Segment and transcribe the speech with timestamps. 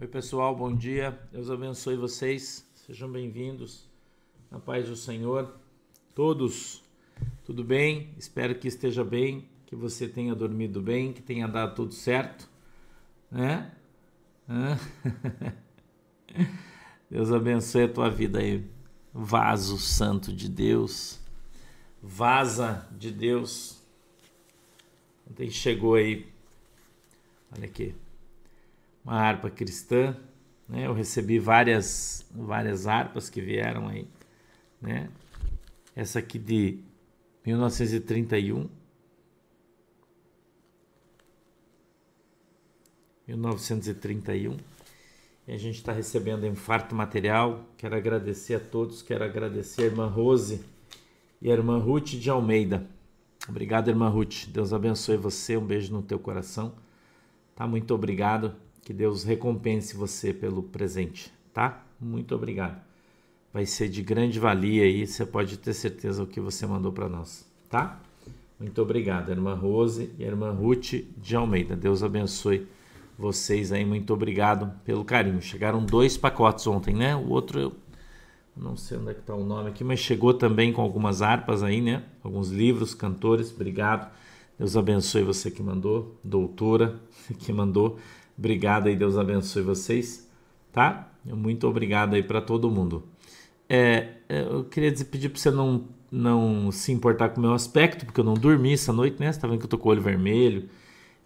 [0.00, 1.20] Oi, pessoal, bom dia.
[1.30, 2.66] Deus abençoe vocês.
[2.74, 3.86] Sejam bem-vindos.
[4.50, 5.54] Na paz do Senhor.
[6.14, 6.82] Todos,
[7.44, 8.14] tudo bem?
[8.16, 12.48] Espero que esteja bem, que você tenha dormido bem, que tenha dado tudo certo,
[13.30, 13.72] né?
[17.10, 18.66] Deus abençoe a tua vida aí.
[19.12, 21.20] Vaso santo de Deus.
[22.02, 23.82] Vaza de Deus.
[25.30, 26.26] Ontem chegou aí.
[27.54, 27.94] Olha aqui
[29.04, 30.16] uma harpa cristã,
[30.68, 30.86] né?
[30.86, 34.06] Eu recebi várias várias harpas que vieram aí,
[34.80, 35.08] né?
[35.94, 36.78] Essa aqui de
[37.44, 38.68] 1931
[43.26, 44.56] 1931
[45.46, 47.64] e a gente está recebendo infarto material.
[47.76, 50.64] Quero agradecer a todos, quero agradecer a irmã Rose
[51.42, 52.86] e a irmã Ruth de Almeida.
[53.48, 54.46] Obrigado, irmã Ruth.
[54.48, 55.56] Deus abençoe você.
[55.56, 56.74] Um beijo no teu coração.
[57.56, 57.66] Tá?
[57.66, 58.54] Muito obrigado.
[58.82, 61.84] Que Deus recompense você pelo presente, tá?
[62.00, 62.80] Muito obrigado.
[63.52, 67.08] Vai ser de grande valia aí, você pode ter certeza o que você mandou para
[67.08, 68.00] nós, tá?
[68.58, 71.74] Muito obrigado, irmã Rose e irmã Ruth de Almeida.
[71.74, 72.66] Deus abençoe
[73.18, 75.42] vocês aí, muito obrigado pelo carinho.
[75.42, 77.16] Chegaram dois pacotes ontem, né?
[77.16, 77.74] O outro
[78.56, 81.62] não sei onde é que tá o nome aqui, mas chegou também com algumas harpas
[81.62, 82.02] aí, né?
[82.22, 84.10] Alguns livros, cantores, obrigado.
[84.58, 87.00] Deus abençoe você que mandou, doutora
[87.40, 87.98] que mandou.
[88.40, 90.26] Obrigado aí, Deus abençoe vocês,
[90.72, 91.12] tá?
[91.22, 93.04] Muito obrigado aí para todo mundo.
[93.68, 98.06] É, é, eu queria pedir para você não, não se importar com o meu aspecto,
[98.06, 99.30] porque eu não dormi essa noite, né?
[99.30, 100.70] Você tá vendo que eu tô com o olho vermelho.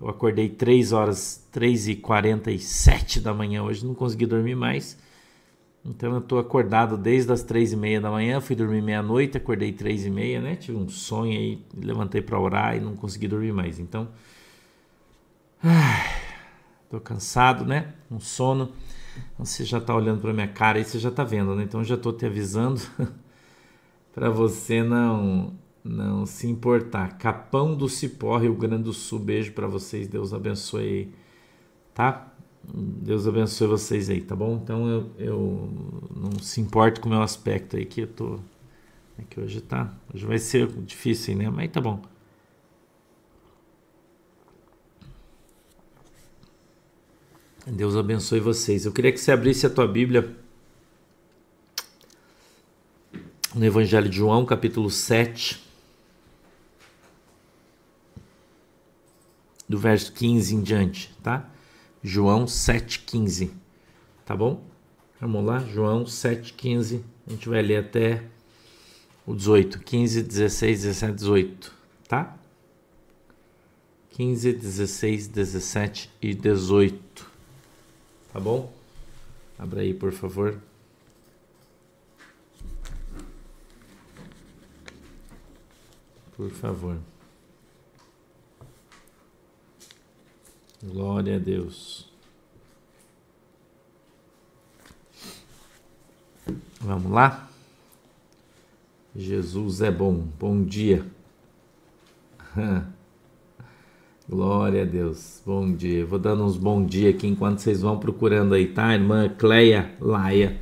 [0.00, 4.98] Eu acordei 3 horas, 3 e 47 da manhã hoje, não consegui dormir mais.
[5.84, 9.70] Então eu tô acordado desde as 3 e meia da manhã, fui dormir meia-noite, acordei
[9.70, 10.56] 3 e meia, né?
[10.56, 13.78] Tive um sonho aí, levantei para orar e não consegui dormir mais.
[13.78, 14.08] Então...
[16.94, 17.92] Tô cansado, né?
[18.08, 18.70] Um sono.
[19.36, 21.64] Você já tá olhando para minha cara e você já tá vendo, né?
[21.64, 22.80] Então já tô te avisando
[24.14, 25.52] para você não
[25.82, 27.18] não se importar.
[27.18, 29.18] Capão do Cipó, Rio Grande do Sul.
[29.18, 30.06] Beijo para vocês.
[30.06, 31.12] Deus abençoe
[31.92, 32.32] tá?
[32.62, 34.60] Deus abençoe vocês aí, tá bom?
[34.62, 35.68] Então eu, eu
[36.14, 38.38] não se importe com o meu aspecto aí que eu tô
[39.18, 41.50] é que hoje tá, hoje vai ser difícil, né?
[41.50, 42.00] Mas tá bom.
[47.66, 48.84] Deus abençoe vocês.
[48.84, 50.36] Eu queria que você abrisse a tua Bíblia
[53.54, 55.62] no Evangelho de João, capítulo 7,
[59.66, 61.48] do verso 15 em diante, tá?
[62.02, 63.50] João 7,15,
[64.26, 64.62] tá bom?
[65.18, 68.24] Vamos lá, João 7,15, a gente vai ler até
[69.26, 71.72] o 18, 15, 16, 17, 18,
[72.06, 72.36] tá?
[74.10, 77.33] 15, 16, 17 e 18.
[78.34, 78.68] Tá bom?
[79.56, 80.60] Abra aí, por favor.
[86.36, 86.98] Por favor.
[90.82, 92.10] Glória a Deus.
[96.80, 97.48] Vamos lá?
[99.14, 100.26] Jesus é bom.
[100.40, 101.06] Bom dia.
[104.26, 105.42] Glória a Deus.
[105.44, 106.06] Bom dia.
[106.06, 108.94] Vou dando uns bom dia aqui enquanto vocês vão procurando aí, tá?
[108.94, 110.58] Irmã Cleia Laia.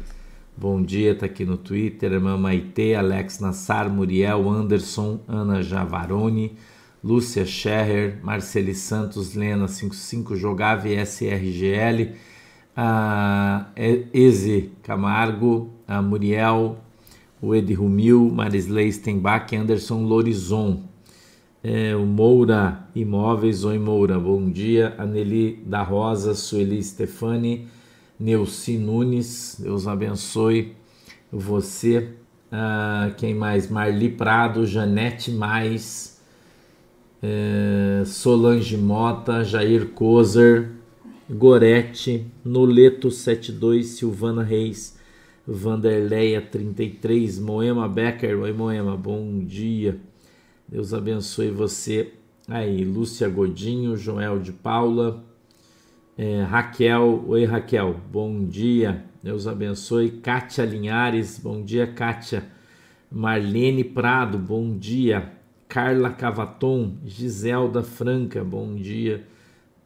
[0.57, 2.11] Bom dia, tá aqui no Twitter.
[2.11, 6.57] Irmã Maite, Alex Nassar, Muriel, Anderson, Ana Javaroni,
[7.05, 12.17] Lúcia Scherrer, Marceli Santos, Lena 55, Jogave SRGL,
[12.77, 13.67] a
[14.13, 16.79] Eze Camargo, a Muriel,
[17.41, 20.92] o Ed Rumil, Marisley Stenbach, Anderson Lorizon
[21.63, 24.95] é, o Moura Imóveis, oi Moura, bom dia.
[24.99, 27.69] Aneli da Rosa, Sueli Stefani,
[28.19, 30.75] Neuci Nunes, Deus abençoe
[31.31, 32.09] você.
[32.51, 33.71] Ah, quem mais?
[33.71, 36.21] Marli Prado, Janete Mais,
[37.23, 40.69] é, Solange Mota, Jair Kozer,
[41.31, 44.99] Gorete, Noleto 72, Silvana Reis,
[45.47, 49.99] Vanderleia 33, Moema Becker, oi Moema, bom dia.
[50.73, 52.15] Deus abençoe você
[52.49, 52.83] aí.
[52.83, 55.23] Lúcia Godinho, Joel de Paula,
[56.17, 57.23] é, Raquel.
[57.29, 58.01] Oi, Raquel.
[58.11, 59.05] Bom dia.
[59.23, 60.11] Deus abençoe.
[60.11, 61.39] Kátia Linhares.
[61.39, 62.47] Bom dia, Kátia.
[63.11, 64.39] Marlene Prado.
[64.39, 65.35] Bom dia.
[65.69, 66.95] Carla Cavaton.
[67.05, 68.43] Giselda Franca.
[68.43, 69.27] Bom dia.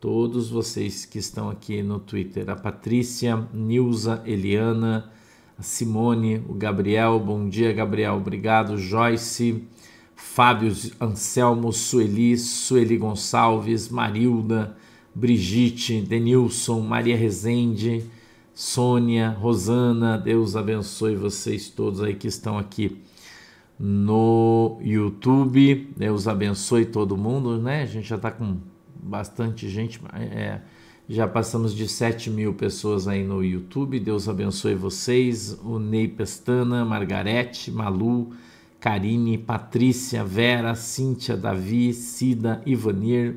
[0.01, 2.49] Todos vocês que estão aqui no Twitter.
[2.49, 5.11] A Patrícia, Nilza, Eliana,
[5.59, 7.19] a Simone, o Gabriel.
[7.19, 8.15] Bom dia, Gabriel.
[8.15, 8.79] Obrigado.
[8.79, 9.67] Joyce.
[10.17, 14.77] Fábio Anselmo, Sueli, Sueli Gonçalves, Marilda,
[15.15, 18.03] Brigitte, Denilson, Maria Rezende,
[18.55, 23.03] Sônia, Rosana, Deus abençoe vocês todos aí que estão aqui
[23.79, 25.93] no YouTube.
[25.95, 27.83] Deus abençoe todo mundo, né?
[27.83, 28.57] A gente já está com
[28.95, 30.61] bastante gente, é,
[31.07, 34.01] já passamos de 7 mil pessoas aí no YouTube.
[34.01, 35.59] Deus abençoe vocês.
[35.63, 38.33] O Ney Pestana, Margarete, Malu,
[38.87, 43.35] Karine, Patrícia, Vera, Cíntia, Davi, Cida, Ivanir,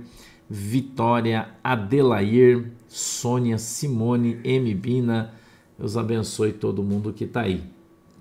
[0.47, 4.75] Vitória, Adelair, Sônia, Simone, M.
[4.75, 5.33] Bina.
[5.75, 7.63] Deus abençoe todo mundo que está aí,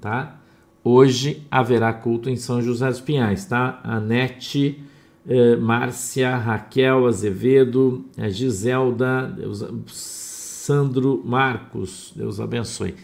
[0.01, 0.41] tá?
[0.83, 3.79] Hoje haverá culto em São José dos Pinhais, tá?
[3.85, 4.83] Anete,
[5.29, 12.95] eh, Márcia, Raquel Azevedo, a Giselda, Deus, Sandro Marcos, Deus abençoe.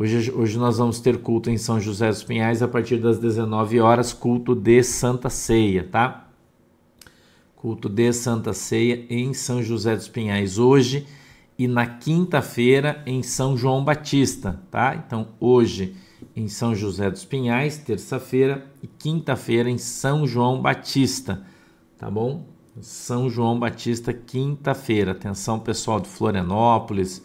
[0.00, 3.80] Hoje, hoje nós vamos ter culto em São José dos Pinhais a partir das 19
[3.80, 6.28] horas, culto de Santa Ceia, tá?
[7.56, 11.04] Culto de Santa Ceia em São José dos Pinhais hoje
[11.58, 14.94] e na quinta-feira em São João Batista, tá?
[14.94, 15.96] Então hoje
[16.36, 21.42] em São José dos Pinhais, terça-feira e quinta-feira em São João Batista,
[21.98, 22.46] tá bom?
[22.80, 25.10] São João Batista, quinta-feira.
[25.10, 27.20] Atenção, pessoal de Florianópolis,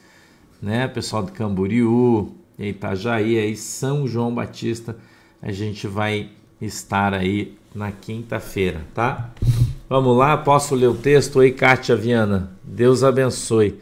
[0.60, 0.88] né?
[0.88, 4.96] Pessoal de Camboriú, Itajaí, aí São João Batista,
[5.42, 6.30] a gente vai
[6.62, 9.32] estar aí na quinta-feira, tá?
[9.90, 12.52] Vamos lá, posso ler o texto aí, Kátia Viana?
[12.64, 13.80] Deus abençoe.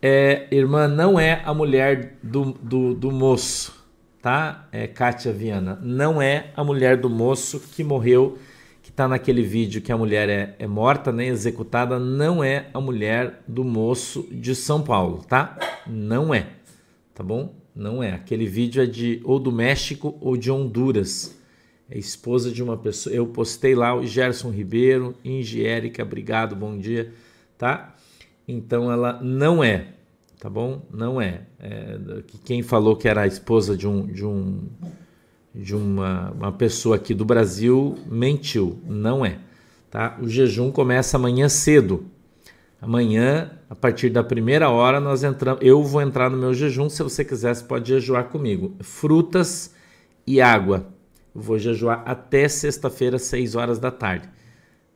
[0.00, 3.74] É, irmã, não é a mulher do, do, do moço,
[4.22, 4.68] tá?
[4.72, 5.78] É Kátia Viana.
[5.82, 8.38] Não é a mulher do moço que morreu,
[8.82, 11.26] que está naquele vídeo que a mulher é, é morta, né?
[11.26, 11.98] Executada.
[11.98, 15.58] Não é a mulher do moço de São Paulo, tá?
[15.86, 16.46] Não é,
[17.14, 17.57] tá bom?
[17.78, 18.10] Não é.
[18.10, 21.38] Aquele vídeo é de ou do México ou de Honduras.
[21.88, 23.14] É esposa de uma pessoa.
[23.14, 27.12] Eu postei lá o Gerson Ribeiro, Ingérica, obrigado, bom dia,
[27.56, 27.94] tá?
[28.48, 29.92] Então ela não é,
[30.40, 30.82] tá bom?
[30.92, 31.42] Não é.
[31.60, 31.96] é.
[32.44, 34.68] Quem falou que era a esposa de um de um
[35.54, 38.80] de uma, uma pessoa aqui do Brasil mentiu.
[38.86, 39.38] Não é,
[39.88, 40.18] tá?
[40.20, 42.04] O jejum começa amanhã cedo.
[42.80, 45.60] Amanhã, a partir da primeira hora, nós entramos.
[45.62, 46.88] Eu vou entrar no meu jejum.
[46.88, 48.76] Se você quiser, você pode jejuar comigo.
[48.80, 49.74] Frutas
[50.26, 50.86] e água.
[51.34, 54.28] Eu vou jejuar até sexta-feira, 6 horas da tarde.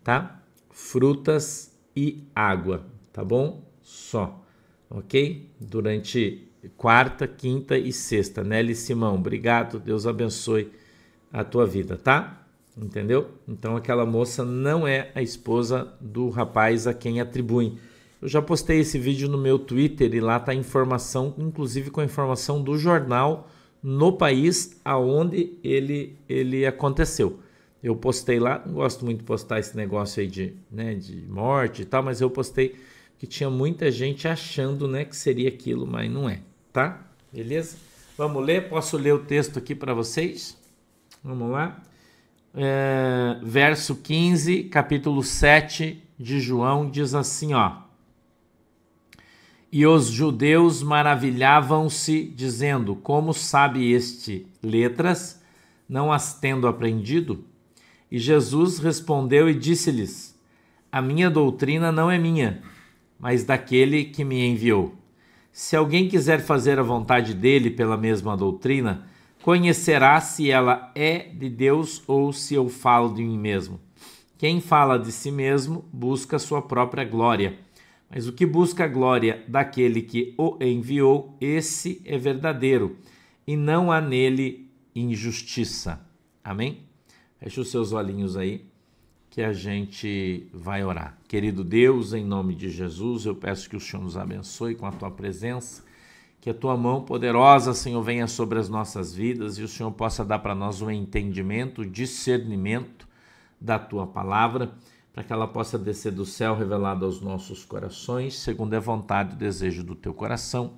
[0.04, 0.40] Tá?
[0.70, 2.86] Frutas e água.
[3.12, 3.68] Tá bom?
[3.82, 4.44] Só.
[4.88, 5.50] Ok?
[5.60, 8.44] Durante quarta, quinta e sexta.
[8.44, 9.80] Nelly Simão, obrigado.
[9.80, 10.70] Deus abençoe
[11.32, 12.41] a tua vida, tá?
[12.76, 13.30] Entendeu?
[13.46, 17.78] Então aquela moça não é a esposa do rapaz a quem atribuem.
[18.20, 22.00] Eu já postei esse vídeo no meu Twitter e lá tá a informação, inclusive com
[22.00, 23.50] a informação do jornal
[23.82, 27.40] no país aonde ele ele aconteceu.
[27.82, 31.82] Eu postei lá, não gosto muito de postar esse negócio aí de, né, de morte
[31.82, 32.76] e tal, mas eu postei
[33.18, 36.42] que tinha muita gente achando, né, que seria aquilo, mas não é,
[36.72, 37.04] tá?
[37.32, 37.76] Beleza?
[38.16, 38.68] Vamos ler?
[38.68, 40.56] Posso ler o texto aqui para vocês?
[41.24, 41.82] Vamos lá?
[42.54, 47.82] É, verso 15, capítulo 7 de João, diz assim: ó.
[49.70, 55.42] E os judeus maravilhavam-se, dizendo: Como sabe este letras,
[55.88, 57.44] não as tendo aprendido?
[58.10, 60.38] E Jesus respondeu e disse-lhes:
[60.90, 62.62] A minha doutrina não é minha,
[63.18, 64.94] mas daquele que me enviou.
[65.50, 69.06] Se alguém quiser fazer a vontade dele pela mesma doutrina,
[69.42, 73.80] conhecerá se ela é de Deus ou se eu falo de mim mesmo.
[74.38, 77.58] Quem fala de si mesmo busca sua própria glória,
[78.08, 82.96] mas o que busca a glória daquele que o enviou, esse é verdadeiro,
[83.46, 86.00] e não há nele injustiça.
[86.42, 86.80] Amém?
[87.38, 88.64] Feche os seus olhinhos aí,
[89.30, 91.18] que a gente vai orar.
[91.26, 94.92] Querido Deus, em nome de Jesus, eu peço que o Senhor nos abençoe com a
[94.92, 95.82] tua presença
[96.42, 100.24] que a tua mão poderosa, Senhor, venha sobre as nossas vidas e o Senhor possa
[100.24, 103.06] dar para nós o um entendimento, o discernimento
[103.60, 104.72] da tua palavra,
[105.12, 109.38] para que ela possa descer do céu revelada aos nossos corações, segundo a vontade e
[109.38, 110.72] desejo do teu coração.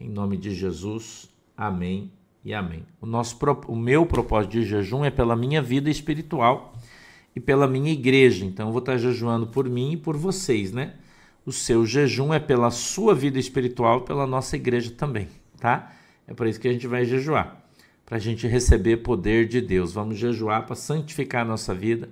[0.00, 1.28] Em nome de Jesus.
[1.54, 2.10] Amém
[2.42, 2.86] e amém.
[2.98, 3.36] O, nosso,
[3.68, 6.72] o meu propósito de jejum é pela minha vida espiritual
[7.36, 8.46] e pela minha igreja.
[8.46, 10.94] Então, eu vou estar jejuando por mim e por vocês, né?
[11.46, 15.92] O seu jejum é pela sua vida espiritual, pela nossa igreja também, tá?
[16.26, 17.62] É por isso que a gente vai jejuar,
[18.06, 19.92] para a gente receber poder de Deus.
[19.92, 22.08] Vamos jejuar para santificar a nossa vida,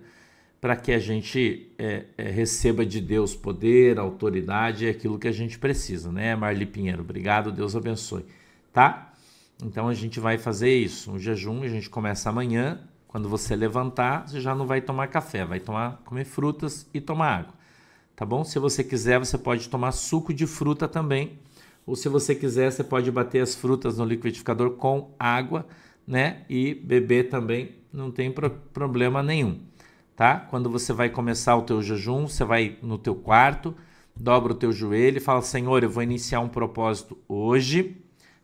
[0.61, 5.59] para que a gente é, é, receba de Deus poder, autoridade, aquilo que a gente
[5.59, 7.01] precisa, né, Marli Pinheiro?
[7.01, 8.25] Obrigado, Deus abençoe,
[8.73, 9.13] tá?
[9.65, 12.81] Então a gente vai fazer isso, um jejum, a gente começa amanhã.
[13.09, 17.41] Quando você levantar, você já não vai tomar café, vai tomar comer frutas e tomar
[17.41, 17.62] água
[18.23, 18.45] tá bom?
[18.45, 21.41] Se você quiser, você pode tomar suco de fruta também,
[21.85, 25.67] Ou se você quiser, você pode bater as frutas no liquidificador com água,
[26.07, 26.45] né?
[26.49, 29.59] E beber também, não tem pro problema nenhum,
[30.15, 30.39] tá?
[30.39, 33.75] Quando você vai começar o teu jejum, você vai no teu quarto,
[34.15, 37.97] dobra o teu joelho e fala: Senhor, eu vou iniciar um propósito hoje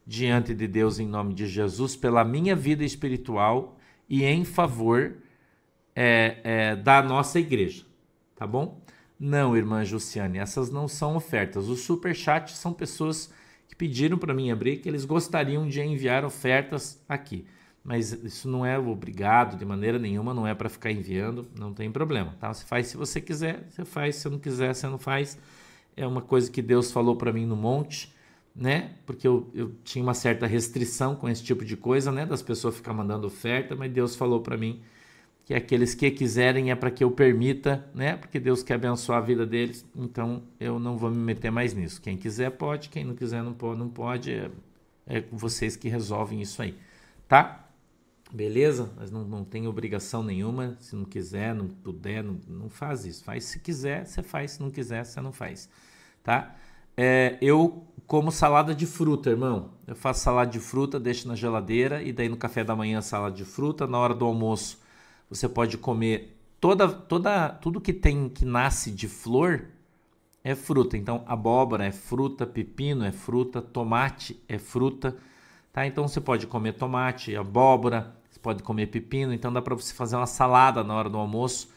[0.04, 5.18] diante de Deus em nome de Jesus pela minha vida espiritual e em favor
[5.94, 7.84] é, é, da nossa igreja,
[8.34, 8.82] tá bom?
[9.18, 11.68] Não, irmã Jussiane, essas não são ofertas.
[11.68, 13.32] Os superchats são pessoas
[13.66, 17.44] que pediram para mim abrir que eles gostariam de enviar ofertas aqui.
[17.82, 21.90] Mas isso não é obrigado de maneira nenhuma, não é para ficar enviando, não tem
[21.90, 22.52] problema, tá?
[22.52, 25.38] Você faz se você quiser, você faz, se não quiser, você não faz.
[25.96, 28.14] É uma coisa que Deus falou para mim no monte,
[28.54, 28.92] né?
[29.06, 32.26] Porque eu, eu tinha uma certa restrição com esse tipo de coisa, né?
[32.26, 34.80] Das pessoas ficar mandando oferta, mas Deus falou para mim
[35.48, 38.18] que aqueles que quiserem é para que eu permita, né?
[38.18, 42.02] Porque Deus quer abençoar a vida deles, então eu não vou me meter mais nisso.
[42.02, 44.30] Quem quiser pode, quem não quiser não pode, não pode.
[44.30, 44.50] É,
[45.06, 46.76] é vocês que resolvem isso aí,
[47.26, 47.66] tá?
[48.30, 48.92] Beleza?
[48.94, 50.76] Mas não, não tem obrigação nenhuma.
[50.80, 53.24] Se não quiser, não puder, não, não faz isso.
[53.24, 54.50] Faz se quiser, você faz.
[54.50, 55.70] Se não quiser, você não faz,
[56.22, 56.54] tá?
[56.94, 59.70] É, eu como salada de fruta, irmão.
[59.86, 63.34] Eu faço salada de fruta, deixo na geladeira e daí no café da manhã salada
[63.34, 64.86] de fruta, na hora do almoço
[65.28, 69.66] você pode comer toda, toda, tudo que tem que nasce de flor
[70.42, 70.96] é fruta.
[70.96, 75.16] Então, abóbora é fruta, pepino é fruta, tomate é fruta,
[75.72, 75.86] tá?
[75.86, 79.32] Então você pode comer tomate, abóbora, você pode comer pepino.
[79.32, 81.68] Então dá para você fazer uma salada na hora do almoço,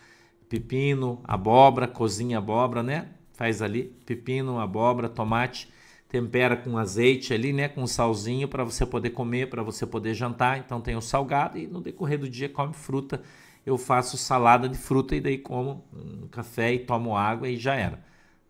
[0.47, 3.09] pepino, abóbora, cozinha abóbora, né?
[3.33, 5.71] Faz ali pepino, abóbora, tomate,
[6.07, 7.67] tempera com azeite ali, né?
[7.67, 10.59] Com salzinho para você poder comer, para você poder jantar.
[10.59, 13.21] Então tem o salgado e no decorrer do dia come fruta
[13.65, 17.75] eu faço salada de fruta e daí como um café e tomo água e já
[17.75, 18.03] era.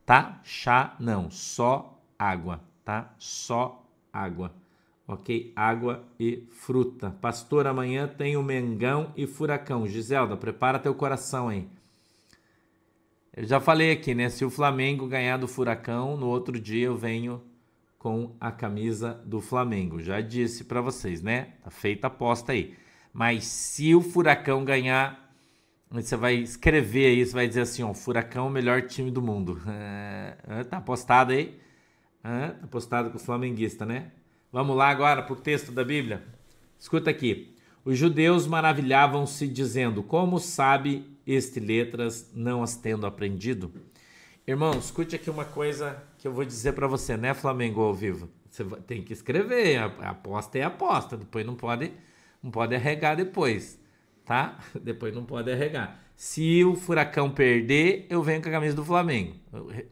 [0.05, 0.39] Tá?
[0.43, 3.13] Chá não, só água, tá?
[3.17, 4.53] Só água.
[5.07, 5.51] Ok?
[5.55, 7.11] Água e fruta.
[7.21, 9.85] Pastor, amanhã tem o Mengão e Furacão.
[9.85, 11.67] Giselda, prepara teu coração aí.
[13.35, 14.29] Eu já falei aqui, né?
[14.29, 17.41] Se o Flamengo ganhar do Furacão, no outro dia eu venho
[17.97, 20.01] com a camisa do Flamengo.
[20.01, 21.53] Já disse para vocês, né?
[21.63, 22.75] Tá feita a aposta aí.
[23.13, 25.35] Mas se o Furacão ganhar,
[25.89, 29.21] você vai escrever aí, você vai dizer assim, ó, Furacão é o melhor time do
[29.21, 29.61] mundo.
[30.47, 31.59] É, tá apostado aí?
[32.23, 34.11] É, tá apostado com o flamenguista, né?
[34.51, 36.23] Vamos lá agora para o texto da Bíblia.
[36.79, 37.55] Escuta aqui.
[37.83, 43.71] Os judeus maravilhavam-se dizendo, como sabe este letras, não as tendo aprendido?
[44.45, 48.29] Irmão, escute aqui uma coisa que eu vou dizer para você, né, Flamengo ao vivo?
[48.49, 51.91] Você tem que escrever, aposta é aposta, depois não pode
[52.41, 53.79] não pode arregar depois,
[54.25, 54.59] tá?
[54.81, 55.99] Depois não pode arregar.
[56.15, 59.35] Se o Furacão perder, eu venho com a camisa do Flamengo,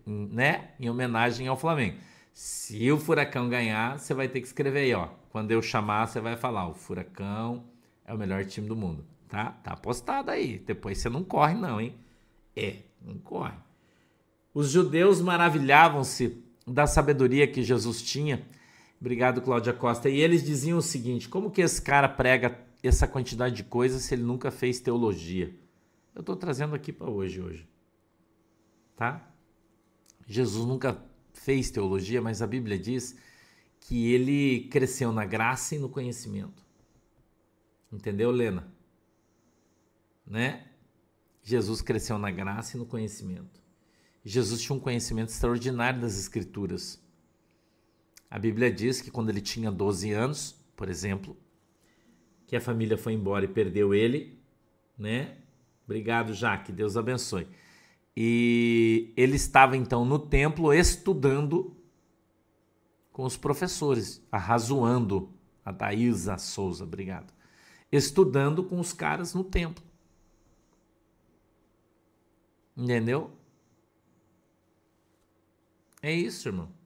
[0.05, 0.71] né?
[0.79, 1.97] Em homenagem ao Flamengo.
[2.33, 5.09] Se o Furacão ganhar, você vai ter que escrever aí, ó.
[5.29, 7.65] Quando eu chamar, você vai falar: o Furacão
[8.05, 9.51] é o melhor time do mundo, tá?
[9.63, 10.59] Tá apostado aí.
[10.59, 11.95] Depois você não corre, não, hein?
[12.55, 13.57] É, não corre.
[14.53, 18.45] Os judeus maravilhavam-se da sabedoria que Jesus tinha
[18.99, 20.09] Obrigado, Cláudia Costa.
[20.09, 24.13] E eles diziam o seguinte: como que esse cara prega essa quantidade de coisas se
[24.13, 25.55] ele nunca fez teologia?
[26.13, 27.67] Eu estou trazendo aqui para hoje, hoje.
[28.95, 29.31] Tá?
[30.27, 31.01] Jesus nunca
[31.31, 33.15] fez teologia, mas a Bíblia diz
[33.79, 36.63] que ele cresceu na graça e no conhecimento.
[37.91, 38.67] Entendeu, Lena?
[40.27, 40.67] Né?
[41.41, 43.59] Jesus cresceu na graça e no conhecimento.
[44.23, 47.01] Jesus tinha um conhecimento extraordinário das Escrituras.
[48.29, 51.35] A Bíblia diz que quando ele tinha 12 anos, por exemplo,
[52.45, 54.39] que a família foi embora e perdeu ele,
[54.97, 55.37] né?
[55.85, 57.47] Obrigado, Jaque, Deus abençoe.
[58.15, 61.75] E ele estava então no templo estudando
[63.11, 65.33] com os professores, arrazoando,
[65.65, 67.33] a Thaisa Souza, obrigado.
[67.91, 69.83] Estudando com os caras no templo.
[72.77, 73.31] Entendeu?
[76.01, 76.78] É isso, irmão.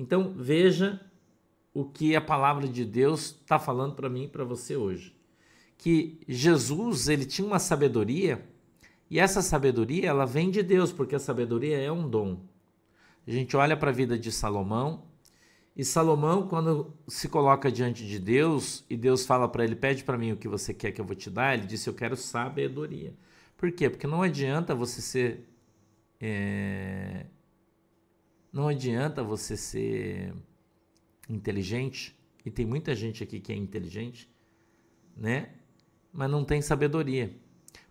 [0.00, 0.98] Então veja
[1.74, 5.14] o que a palavra de Deus está falando para mim e para você hoje.
[5.76, 8.42] Que Jesus ele tinha uma sabedoria
[9.10, 12.40] e essa sabedoria ela vem de Deus, porque a sabedoria é um dom.
[13.26, 15.04] A gente olha para a vida de Salomão
[15.76, 20.16] e Salomão, quando se coloca diante de Deus e Deus fala para ele: Pede para
[20.16, 23.12] mim o que você quer que eu vou te dar, ele disse: Eu quero sabedoria.
[23.54, 23.90] Por quê?
[23.90, 25.46] Porque não adianta você ser
[26.18, 27.26] é,
[28.52, 30.34] não adianta você ser
[31.28, 34.30] inteligente, e tem muita gente aqui que é inteligente,
[35.16, 35.54] né?
[36.12, 37.36] Mas não tem sabedoria.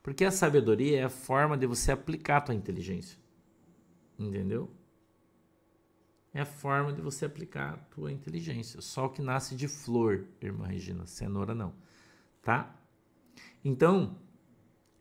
[0.02, 3.18] Porque a sabedoria é a forma de você aplicar a tua inteligência.
[4.18, 4.70] Entendeu?
[6.34, 8.82] é a forma de você aplicar a tua inteligência.
[8.82, 11.74] Sol que nasce de flor, irmã Regina, cenoura não,
[12.42, 12.76] tá?
[13.64, 14.18] Então,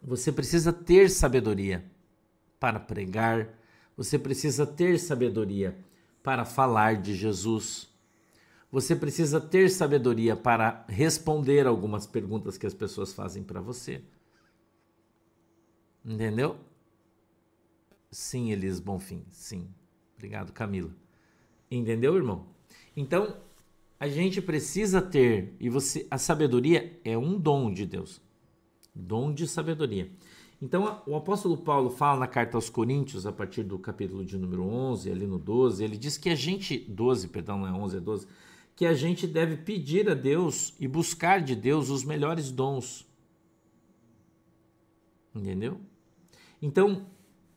[0.00, 1.84] você precisa ter sabedoria
[2.58, 3.57] para pregar,
[3.98, 5.76] você precisa ter sabedoria
[6.22, 7.88] para falar de Jesus.
[8.70, 14.00] Você precisa ter sabedoria para responder algumas perguntas que as pessoas fazem para você.
[16.04, 16.56] Entendeu?
[18.08, 19.68] Sim, Elis Bonfim, sim.
[20.16, 20.94] Obrigado, Camila.
[21.68, 22.46] Entendeu, irmão?
[22.96, 23.36] Então,
[23.98, 28.22] a gente precisa ter, e você, a sabedoria é um dom de Deus.
[28.94, 30.08] Dom de sabedoria.
[30.60, 34.64] Então, o apóstolo Paulo fala na carta aos Coríntios, a partir do capítulo de número
[34.64, 38.00] 11, ali no 12, ele diz que a gente, 12, perdão, não é 11, é
[38.00, 38.26] 12,
[38.74, 43.06] que a gente deve pedir a Deus e buscar de Deus os melhores dons.
[45.32, 45.80] Entendeu?
[46.60, 47.06] Então,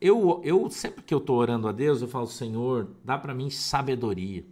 [0.00, 3.50] eu, eu sempre que eu estou orando a Deus, eu falo, Senhor, dá para mim
[3.50, 4.44] sabedoria.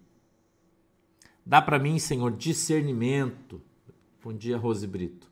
[1.47, 3.63] Dá para mim, Senhor, discernimento.
[4.23, 5.30] Bom dia, Rose Brito.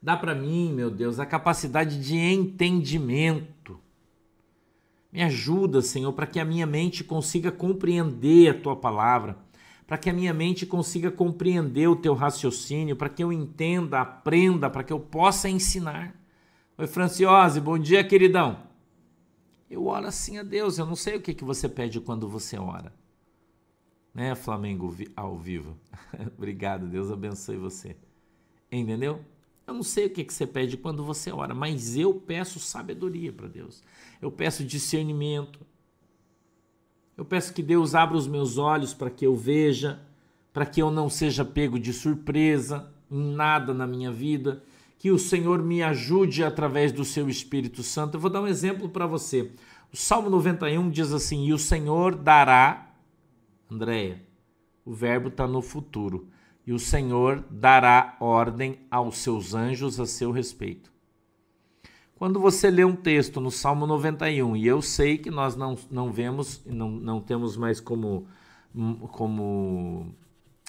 [0.00, 3.80] Dá para mim, meu Deus, a capacidade de entendimento.
[5.10, 9.36] Me ajuda, Senhor, para que a minha mente consiga compreender a tua palavra,
[9.86, 14.68] para que a minha mente consiga compreender o teu raciocínio, para que eu entenda, aprenda,
[14.68, 16.14] para que eu possa ensinar.
[16.76, 18.68] Oi, Franciose, bom dia, queridão.
[19.70, 20.78] Eu oro assim a Deus.
[20.78, 22.92] Eu não sei o que, que você pede quando você ora.
[24.14, 25.76] Né, Flamengo ao vivo?
[26.36, 27.96] Obrigado, Deus abençoe você.
[28.70, 29.24] Entendeu?
[29.68, 33.30] Eu não sei o que, que você pede quando você ora, mas eu peço sabedoria
[33.30, 33.84] para Deus.
[34.20, 35.60] Eu peço discernimento.
[37.14, 40.00] Eu peço que Deus abra os meus olhos para que eu veja,
[40.54, 44.62] para que eu não seja pego de surpresa em nada na minha vida
[44.98, 48.16] que o Senhor me ajude através do seu Espírito Santo.
[48.16, 49.52] Eu vou dar um exemplo para você.
[49.92, 52.90] O Salmo 91 diz assim: E o Senhor dará,
[53.70, 54.20] Andréia,
[54.84, 56.26] o verbo está no futuro,
[56.68, 60.92] e o Senhor dará ordem aos seus anjos a seu respeito.
[62.14, 66.12] Quando você lê um texto no Salmo 91, e eu sei que nós não, não
[66.12, 68.26] vemos, não, não temos mais como,
[69.12, 70.14] como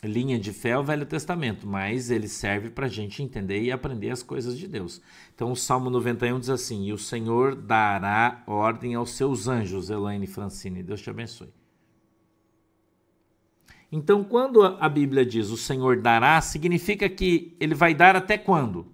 [0.02, 4.12] linha de fé o Velho Testamento, mas ele serve para a gente entender e aprender
[4.12, 5.02] as coisas de Deus.
[5.36, 10.28] Então o Salmo 91 diz assim: E o Senhor dará ordem aos seus anjos, Elaine
[10.28, 10.82] Francine.
[10.82, 11.59] Deus te abençoe.
[13.92, 18.86] Então, quando a Bíblia diz o Senhor dará, significa que ele vai dar até quando?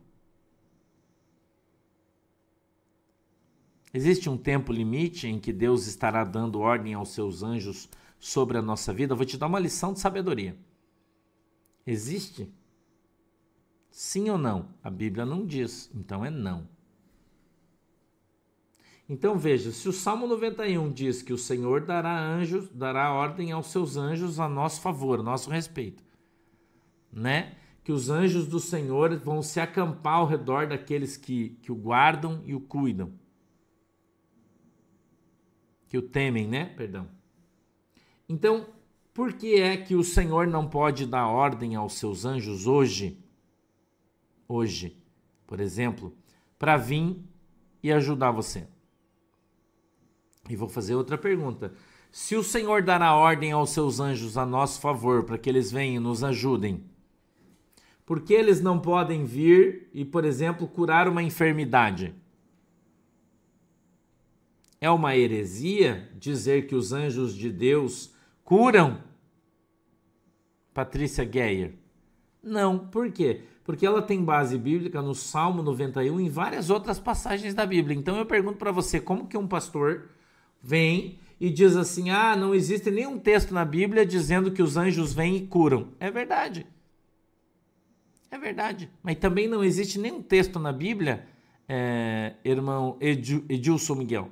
[3.94, 8.62] Existe um tempo limite em que Deus estará dando ordem aos seus anjos sobre a
[8.62, 9.14] nossa vida?
[9.14, 10.58] Eu vou te dar uma lição de sabedoria.
[11.86, 12.50] Existe?
[13.90, 14.70] Sim ou não?
[14.84, 16.68] A Bíblia não diz, então é não.
[19.08, 23.68] Então veja, se o Salmo 91 diz que o Senhor dará anjos, dará ordem aos
[23.68, 26.04] seus anjos a nosso favor, a nosso respeito,
[27.12, 27.56] né?
[27.84, 32.42] Que os anjos do Senhor vão se acampar ao redor daqueles que, que o guardam
[32.46, 33.14] e o cuidam.
[35.88, 36.66] Que o temem, né?
[36.66, 37.08] Perdão.
[38.28, 38.66] Então,
[39.14, 43.24] por que é que o Senhor não pode dar ordem aos seus anjos hoje?
[44.48, 45.00] Hoje,
[45.46, 46.18] por exemplo,
[46.58, 47.24] para vir
[47.84, 48.68] e ajudar você.
[50.50, 51.74] E vou fazer outra pergunta.
[52.12, 55.96] Se o Senhor dará ordem aos seus anjos a nosso favor para que eles venham
[55.96, 56.84] e nos ajudem,
[58.06, 62.14] por que eles não podem vir e, por exemplo, curar uma enfermidade?
[64.80, 69.04] É uma heresia dizer que os anjos de Deus curam
[70.74, 71.74] Patrícia Geyer?
[72.44, 73.42] Não, por quê?
[73.64, 77.98] Porque ela tem base bíblica no Salmo 91 e em várias outras passagens da Bíblia.
[77.98, 80.10] Então eu pergunto para você, como que um pastor
[80.66, 85.14] vem e diz assim: "Ah, não existe nenhum texto na Bíblia dizendo que os anjos
[85.14, 85.90] vêm e curam".
[86.00, 86.66] É verdade.
[88.32, 88.90] É verdade.
[89.04, 91.26] Mas também não existe nenhum texto na Bíblia,
[91.70, 94.32] é, irmão Edilson Miguel,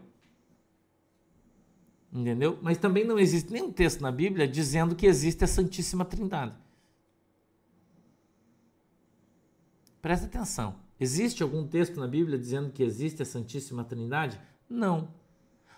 [2.14, 2.60] Entendeu?
[2.62, 6.54] Mas também não existe nenhum texto na Bíblia dizendo que existe a Santíssima Trindade.
[10.00, 10.76] Presta atenção.
[11.00, 14.40] Existe algum texto na Bíblia dizendo que existe a Santíssima Trindade?
[14.70, 15.08] Não.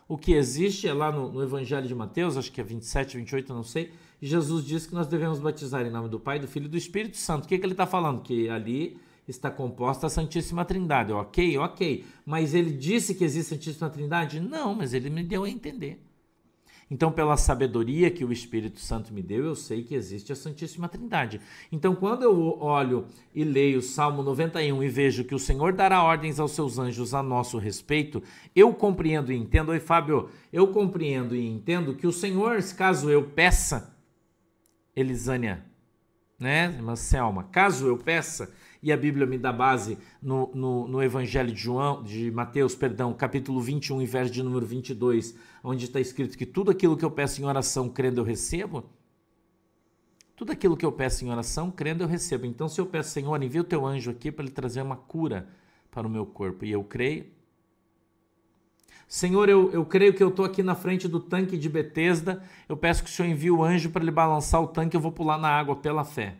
[0.08, 3.54] O que existe é lá no, no, Evangelho de Mateus, acho que é 27, 28,
[3.54, 3.92] não sei,
[4.22, 7.18] Jesus diz que nós devemos batizar em nome do Pai, do Filho e do Espírito
[7.18, 7.46] Santo.
[7.46, 8.22] O que, que ele está falando?
[8.22, 11.12] Que ali está composta a Santíssima Trindade.
[11.12, 12.06] Ok, ok.
[12.24, 14.40] Mas ele disse que existe a Santíssima Trindade?
[14.40, 16.00] Não, mas ele me deu a entender.
[16.90, 20.88] Então, pela sabedoria que o Espírito Santo me deu, eu sei que existe a Santíssima
[20.88, 21.42] Trindade.
[21.72, 26.04] Então, quando eu olho e leio o Salmo 91 e vejo que o Senhor dará
[26.04, 28.22] ordens aos seus anjos a nosso respeito,
[28.56, 33.24] eu compreendo e entendo, oi Fábio, eu compreendo e entendo que o Senhor, caso eu
[33.24, 33.98] peça,
[34.96, 35.66] Elisânia,
[36.40, 38.54] né, irmã Selma, caso eu peça,
[38.86, 43.16] e a Bíblia me dá base no, no, no, Evangelho de João, de Mateus, perdão,
[43.16, 47.10] capítulo 21 e verso de número 22, onde está escrito que tudo aquilo que eu
[47.10, 48.86] peço em oração, crendo eu recebo.
[50.36, 52.46] Tudo aquilo que eu peço em oração, crendo eu recebo.
[52.46, 55.50] Então, se eu peço, Senhor, envia o teu anjo aqui para ele trazer uma cura
[55.90, 57.26] para o meu corpo, e eu creio.
[59.08, 62.78] Senhor, eu, eu creio que eu estou aqui na frente do tanque de Betesda, eu
[62.78, 65.40] peço que o Senhor envie o anjo para ele balançar o tanque, eu vou pular
[65.40, 66.36] na água pela fé.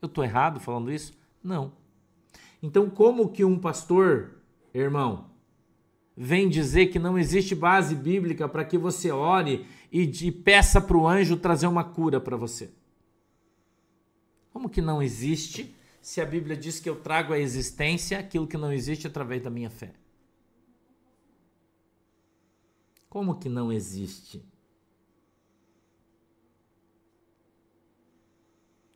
[0.00, 1.25] Eu estou errado falando isso?
[1.46, 1.72] Não.
[2.60, 4.42] Então, como que um pastor,
[4.74, 5.30] irmão,
[6.16, 10.96] vem dizer que não existe base bíblica para que você ore e de, peça para
[10.96, 12.74] o anjo trazer uma cura para você?
[14.52, 18.56] Como que não existe se a Bíblia diz que eu trago à existência aquilo que
[18.56, 19.94] não existe através da minha fé?
[23.08, 24.44] Como que não existe?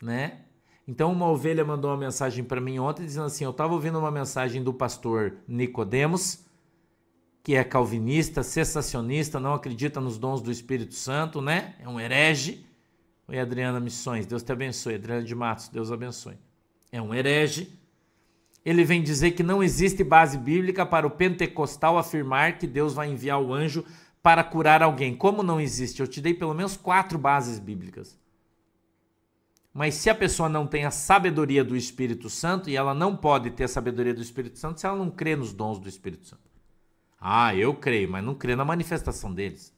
[0.02, 0.46] Né?
[0.90, 4.10] Então uma ovelha mandou uma mensagem para mim ontem dizendo assim: eu estava ouvindo uma
[4.10, 6.44] mensagem do pastor Nicodemos,
[7.44, 11.76] que é calvinista, cessacionista, não acredita nos dons do Espírito Santo, né?
[11.78, 12.66] É um herege.
[13.28, 14.96] Oi, Adriana Missões, Deus te abençoe.
[14.96, 16.36] Adriana de Matos, Deus abençoe.
[16.90, 17.72] É um herege.
[18.64, 23.08] Ele vem dizer que não existe base bíblica para o pentecostal afirmar que Deus vai
[23.08, 23.84] enviar o anjo
[24.20, 25.14] para curar alguém.
[25.14, 26.00] Como não existe?
[26.00, 28.19] Eu te dei pelo menos quatro bases bíblicas.
[29.72, 33.50] Mas se a pessoa não tem a sabedoria do Espírito Santo, e ela não pode
[33.50, 36.42] ter a sabedoria do Espírito Santo se ela não crê nos dons do Espírito Santo.
[37.20, 39.74] Ah, eu creio, mas não creio na manifestação deles.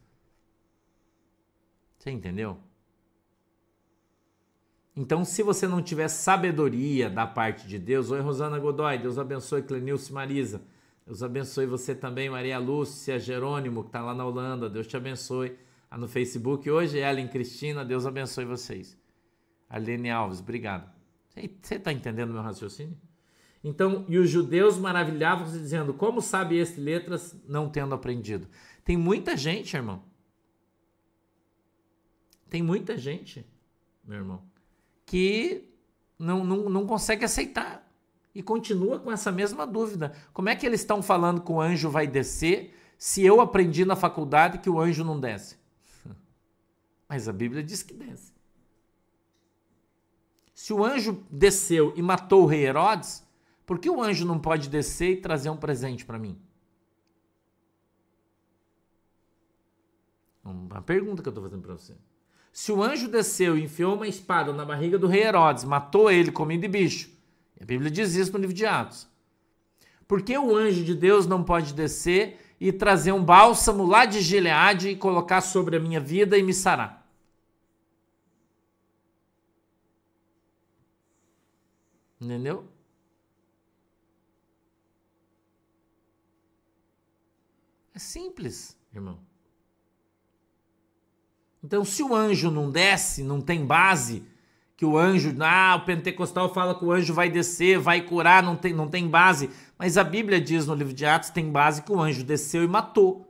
[1.99, 2.59] Você entendeu?
[4.97, 9.63] Então, se você não tiver sabedoria da parte de Deus, oi Rosana Godoy, Deus abençoe
[9.63, 10.63] Clenilce Marisa,
[11.07, 15.57] Deus abençoe você também, Maria Lúcia Jerônimo, que está lá na Holanda, Deus te abençoe.
[15.91, 18.97] Ah, no Facebook hoje, Ellen Cristina, Deus abençoe vocês.
[19.73, 20.93] Aline Alves, obrigado.
[21.35, 22.95] Você está entendendo meu raciocínio?
[23.65, 28.47] Então, e os judeus maravilhavam-se dizendo: Como sabe este letras não tendo aprendido?
[28.85, 30.03] Tem muita gente, irmão.
[32.51, 33.47] Tem muita gente,
[34.05, 34.43] meu irmão,
[35.07, 35.71] que
[36.19, 37.91] não, não, não consegue aceitar
[38.35, 40.15] e continua com essa mesma dúvida.
[40.35, 43.97] Como é que eles estão falando que o anjo vai descer se eu aprendi na
[43.97, 45.57] faculdade que o anjo não desce?
[47.09, 48.32] Mas a Bíblia diz que desce.
[50.63, 53.27] Se o anjo desceu e matou o rei Herodes,
[53.67, 56.39] por que o anjo não pode descer e trazer um presente para mim?
[60.45, 61.97] Uma pergunta que eu estou fazendo para você.
[62.53, 66.31] Se o anjo desceu e enfiou uma espada na barriga do rei Herodes, matou ele,
[66.31, 67.11] comendo de bicho,
[67.61, 69.09] a Bíblia diz isso no livro de Atos.
[70.07, 74.21] Por que o anjo de Deus não pode descer e trazer um bálsamo lá de
[74.21, 77.02] Gileade e colocar sobre a minha vida e me sarar?
[82.23, 82.65] Entendeu?
[87.93, 89.19] É simples, irmão.
[91.65, 94.25] Então, se o anjo não desce, não tem base,
[94.77, 98.57] que o anjo, ah, o pentecostal fala que o anjo vai descer, vai curar, não
[98.57, 99.51] tem, não tem base.
[99.77, 102.69] Mas a Bíblia diz no livro de Atos, tem base que o anjo desceu e
[102.69, 103.29] matou.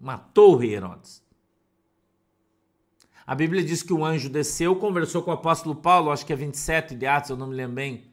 [0.00, 1.25] Matou o rei Herodes.
[3.26, 6.36] A Bíblia diz que o anjo desceu, conversou com o apóstolo Paulo, acho que é
[6.36, 8.04] 27 de Atos, eu não me lembro bem.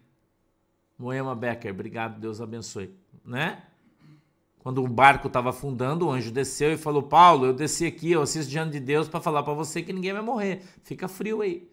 [0.98, 2.96] Moema Becker, obrigado, Deus abençoe.
[3.24, 3.62] Né?
[4.58, 8.22] Quando o barco estava afundando, o anjo desceu e falou: Paulo, eu desci aqui, eu
[8.22, 10.64] assisto diante de Deus para falar para você que ninguém vai morrer.
[10.84, 11.70] Fica frio aí.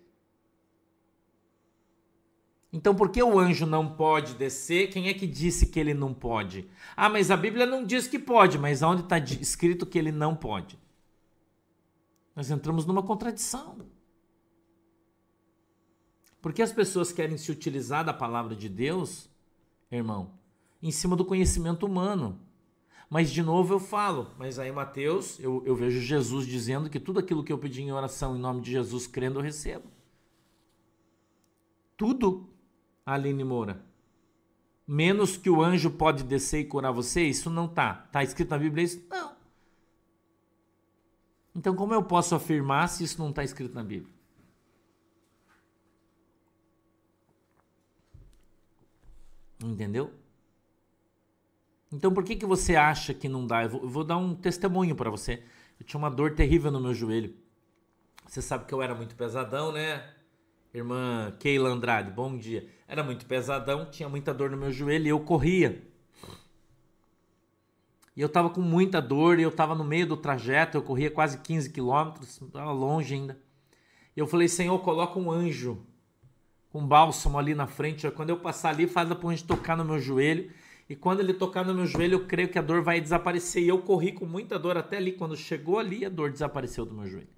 [2.73, 4.91] Então, por que o anjo não pode descer?
[4.91, 6.69] Quem é que disse que ele não pode?
[6.97, 10.37] Ah, mas a Bíblia não diz que pode, mas onde está escrito que ele não
[10.37, 10.79] pode?
[12.41, 13.77] Nós entramos numa contradição.
[16.41, 19.29] Porque as pessoas querem se utilizar da palavra de Deus,
[19.91, 20.33] irmão,
[20.83, 22.41] em cima do conhecimento humano.
[23.11, 27.21] Mas de novo eu falo, mas aí Mateus, eu, eu vejo Jesus dizendo que tudo
[27.21, 29.85] aquilo que eu pedi em oração em nome de Jesus, crendo, eu recebo.
[31.95, 32.49] Tudo,
[33.05, 33.85] Aline Moura.
[34.87, 38.09] Menos que o anjo pode descer e curar você, isso não tá.
[38.11, 39.05] Tá escrito na Bíblia isso?
[39.11, 39.40] Não.
[41.55, 44.13] Então, como eu posso afirmar se isso não está escrito na Bíblia?
[49.63, 50.13] Entendeu?
[51.93, 53.65] Então por que, que você acha que não dá?
[53.65, 55.43] Eu vou, eu vou dar um testemunho para você.
[55.79, 57.35] Eu tinha uma dor terrível no meu joelho.
[58.27, 60.09] Você sabe que eu era muito pesadão, né?
[60.73, 62.69] Irmã Keila Andrade, bom dia.
[62.87, 65.83] Era muito pesadão, tinha muita dor no meu joelho e eu corria.
[68.21, 71.11] E eu tava com muita dor e eu tava no meio do trajeto, eu corria
[71.11, 73.41] quase 15 quilômetros, tava longe ainda.
[74.15, 75.87] E eu falei, Senhor, coloca um anjo
[76.69, 78.11] com bálsamo ali na frente.
[78.11, 80.53] Quando eu passar ali, faz a gente tocar no meu joelho.
[80.87, 83.63] E quando ele tocar no meu joelho, eu creio que a dor vai desaparecer.
[83.63, 85.13] E eu corri com muita dor até ali.
[85.13, 87.31] Quando chegou ali, a dor desapareceu do meu joelho.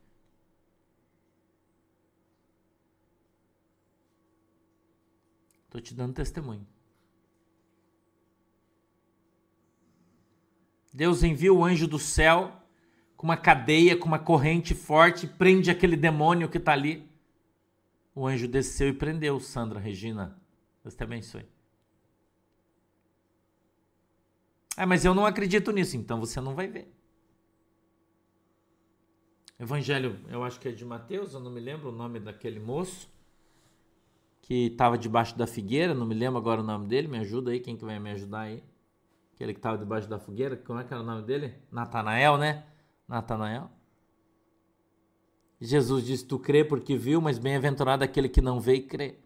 [5.66, 6.66] Estou te dando testemunho.
[10.92, 12.52] Deus envia o anjo do céu
[13.16, 17.08] com uma cadeia, com uma corrente forte, prende aquele demônio que está ali.
[18.14, 20.36] O anjo desceu e prendeu Sandra Regina.
[20.82, 21.46] Deus te abençoe.
[24.76, 26.92] Ah, mas eu não acredito nisso, então você não vai ver.
[29.58, 33.08] Evangelho, eu acho que é de Mateus, eu não me lembro o nome daquele moço
[34.40, 37.60] que estava debaixo da figueira, não me lembro agora o nome dele, me ajuda aí,
[37.60, 38.64] quem que vai me ajudar aí?
[39.42, 41.52] Aquele que estava debaixo da fogueira, como é que era o nome dele?
[41.68, 42.64] Natanael, né?
[43.08, 43.68] Natanael.
[45.60, 49.18] Jesus disse: Tu crê porque viu, mas bem-aventurado aquele que não vê e crê.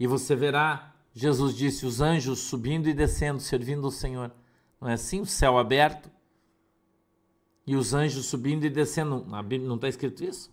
[0.00, 4.32] E você verá, Jesus disse, os anjos subindo e descendo, servindo o Senhor.
[4.80, 5.20] Não é assim?
[5.20, 6.10] O céu aberto.
[7.66, 9.26] E os anjos subindo e descendo.
[9.26, 10.50] Não está escrito isso?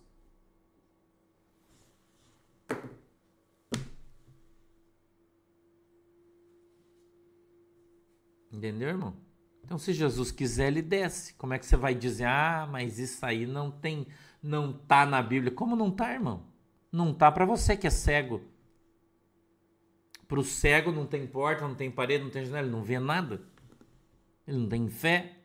[8.52, 9.14] Entendeu, irmão?
[9.64, 11.34] Então, se Jesus quiser, ele desce.
[11.34, 14.06] Como é que você vai dizer, ah, mas isso aí não tem,
[14.42, 15.52] não tá na Bíblia?
[15.52, 16.42] Como não tá, irmão?
[16.90, 18.42] Não tá para você que é cego.
[20.26, 22.98] Para o cego não tem porta, não tem parede, não tem janela, ele não vê
[22.98, 23.40] nada.
[24.46, 25.36] Ele não tem fé.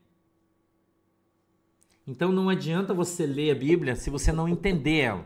[2.08, 5.26] Então não adianta você ler a Bíblia se você não entender ela.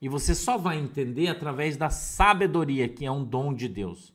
[0.00, 4.14] E você só vai entender através da sabedoria, que é um dom de Deus.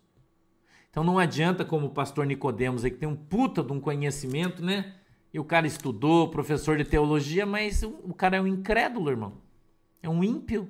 [0.96, 4.64] Então não adianta como o pastor Nicodemos aí que tem um puta de um conhecimento,
[4.64, 4.96] né?
[5.34, 9.34] E o cara estudou, professor de teologia, mas o cara é um incrédulo, irmão.
[10.02, 10.70] É um ímpio.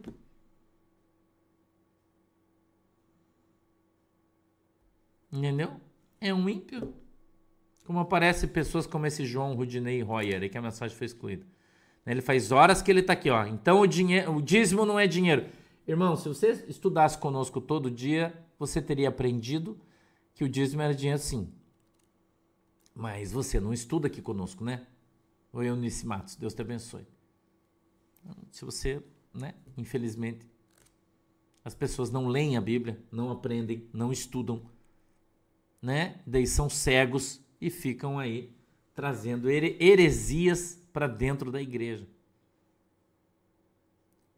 [5.32, 5.80] Entendeu?
[6.20, 6.92] É um ímpio.
[7.86, 11.46] Como aparece pessoas como esse João Rudinei Royer, aí que a mensagem foi excluída.
[12.04, 13.46] Ele faz horas que ele está aqui, ó.
[13.46, 15.46] Então o, dinheiro, o dízimo não é dinheiro.
[15.88, 19.80] Irmão, se você estudasse conosco todo dia, você teria aprendido
[20.36, 21.52] que o dízimo era dinheiro sim.
[22.94, 24.86] Mas você não estuda aqui conosco, né?
[25.52, 27.08] Ô Eunice Matos, Deus te abençoe.
[28.52, 29.02] Se você,
[29.34, 30.46] né, infelizmente,
[31.64, 34.62] as pessoas não leem a Bíblia, não aprendem, não estudam,
[35.82, 36.22] né?
[36.28, 38.54] Daí são cegos e ficam aí
[38.94, 42.08] trazendo heresias para dentro da igreja.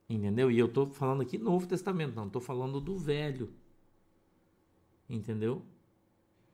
[0.09, 0.49] Entendeu?
[0.49, 3.51] E eu estou falando aqui Novo Testamento, não estou falando do Velho.
[5.09, 5.63] Entendeu?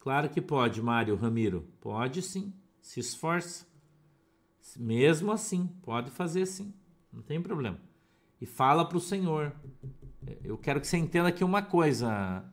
[0.04, 1.66] Claro que pode, Mário Ramiro.
[1.80, 2.54] Pode sim.
[2.82, 3.66] Se esforça.
[4.76, 6.74] Mesmo assim, pode fazer sim.
[7.10, 7.80] Não tem problema.
[8.42, 9.56] E fala para o Senhor.
[10.44, 12.44] Eu quero que você entenda aqui uma coisa.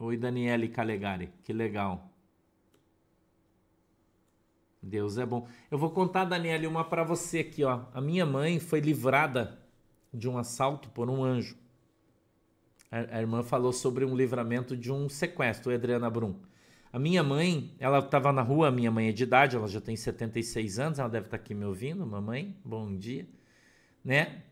[0.00, 1.32] Oi, Daniele Calegari.
[1.44, 2.10] Que legal.
[4.82, 5.46] Deus é bom.
[5.70, 7.84] Eu vou contar, Daniele, uma para você aqui, ó.
[7.94, 9.60] A minha mãe foi livrada
[10.12, 11.56] de um assalto por um anjo.
[12.92, 16.34] A, irmã falou sobre um livramento de um sequestro, Adriana Brum.
[16.92, 19.96] A minha mãe, ela estava na rua, minha mãe é de idade, ela já tem
[19.96, 23.26] 76 anos, ela deve estar tá aqui me ouvindo, mamãe, bom dia,
[24.04, 24.42] né?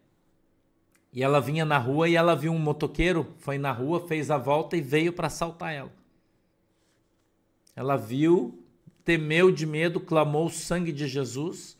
[1.12, 4.38] E ela vinha na rua e ela viu um motoqueiro, foi na rua, fez a
[4.38, 5.92] volta e veio para assaltar ela.
[7.76, 8.64] Ela viu,
[9.04, 11.76] temeu de medo, clamou o sangue de Jesus.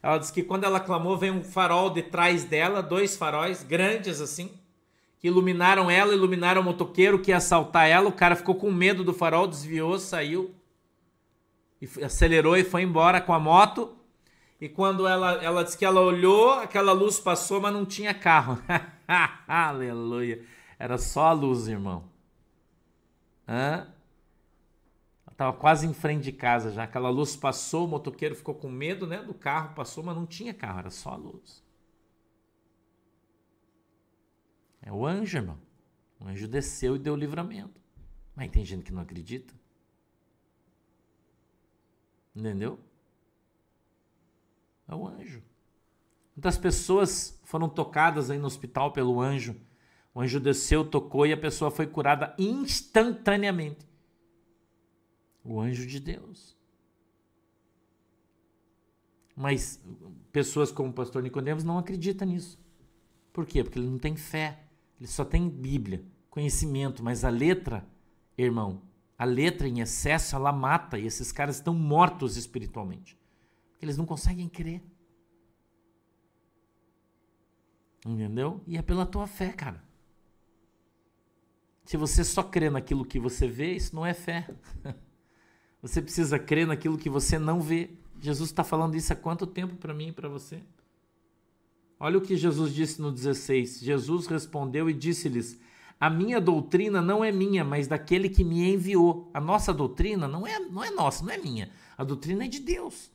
[0.00, 4.20] Ela disse que quando ela clamou, veio um farol de trás dela, dois faróis grandes
[4.20, 4.52] assim
[5.24, 8.10] que iluminaram ela, iluminaram o motoqueiro que ia assaltar ela.
[8.10, 10.54] O cara ficou com medo do farol, desviou, saiu,
[11.80, 13.96] e acelerou e foi embora com a moto.
[14.60, 18.62] E quando ela, ela disse que ela olhou, aquela luz passou, mas não tinha carro.
[19.48, 20.44] Aleluia.
[20.78, 22.04] Era só a luz, irmão.
[23.48, 23.86] Hã?
[25.26, 26.82] Ela tava quase em frente de casa já.
[26.82, 29.22] Aquela luz passou, o motoqueiro ficou com medo, né?
[29.22, 31.63] Do carro passou, mas não tinha carro, era só a luz.
[34.84, 35.58] É o anjo, irmão.
[36.20, 37.80] O anjo desceu e deu livramento.
[38.36, 39.54] Mas tem gente que não acredita.
[42.36, 42.78] Entendeu?
[44.86, 45.42] É o anjo.
[46.36, 49.56] Muitas pessoas foram tocadas aí no hospital pelo anjo.
[50.12, 53.88] O anjo desceu, tocou e a pessoa foi curada instantaneamente.
[55.42, 56.54] O anjo de Deus.
[59.34, 59.82] Mas
[60.30, 62.62] pessoas como o pastor Nicodemos não acreditam nisso.
[63.32, 63.64] Por quê?
[63.64, 64.63] Porque ele não tem fé.
[64.98, 67.86] Ele só tem Bíblia, conhecimento, mas a letra,
[68.36, 68.82] irmão,
[69.18, 73.18] a letra em excesso ela mata e esses caras estão mortos espiritualmente.
[73.80, 74.82] Eles não conseguem crer.
[78.06, 78.62] Entendeu?
[78.66, 79.82] E é pela tua fé, cara.
[81.84, 84.48] Se você só crê naquilo que você vê, isso não é fé.
[85.82, 87.90] Você precisa crer naquilo que você não vê.
[88.18, 90.62] Jesus está falando isso há quanto tempo para mim e para você?
[91.98, 93.80] Olha o que Jesus disse no 16.
[93.80, 95.58] Jesus respondeu e disse-lhes:
[95.98, 99.30] A minha doutrina não é minha, mas daquele que me enviou.
[99.32, 101.70] A nossa doutrina não é, não é nossa, não é minha.
[101.96, 103.10] A doutrina é de Deus.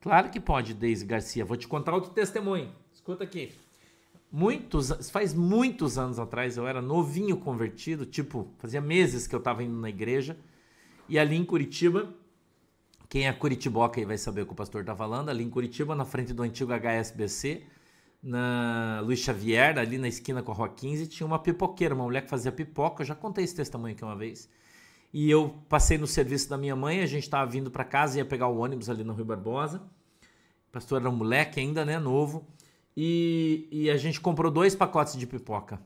[0.00, 1.44] Claro que pode, Deise Garcia.
[1.44, 2.72] Vou te contar outro testemunho.
[2.92, 3.52] Escuta aqui.
[4.30, 9.62] Muitos, faz muitos anos atrás, eu era novinho convertido, tipo, fazia meses que eu estava
[9.62, 10.36] indo na igreja.
[11.08, 12.14] E ali em Curitiba,
[13.08, 15.30] quem é Curitiboca aí vai saber o que o pastor está falando.
[15.30, 17.62] Ali em Curitiba, na frente do antigo HSBC,
[18.22, 22.22] na Luiz Xavier, ali na esquina com a Rua 15, tinha uma pipoqueira, uma mulher
[22.22, 23.02] que fazia pipoca.
[23.02, 24.48] Eu já contei esse testemunho aqui uma vez.
[25.12, 28.24] E eu passei no serviço da minha mãe, a gente estava vindo para casa, ia
[28.26, 29.78] pegar o ônibus ali no Rio Barbosa.
[30.68, 32.46] O pastor era um moleque ainda, né, novo.
[32.94, 35.80] E, e, a gente comprou dois pacotes de pipoca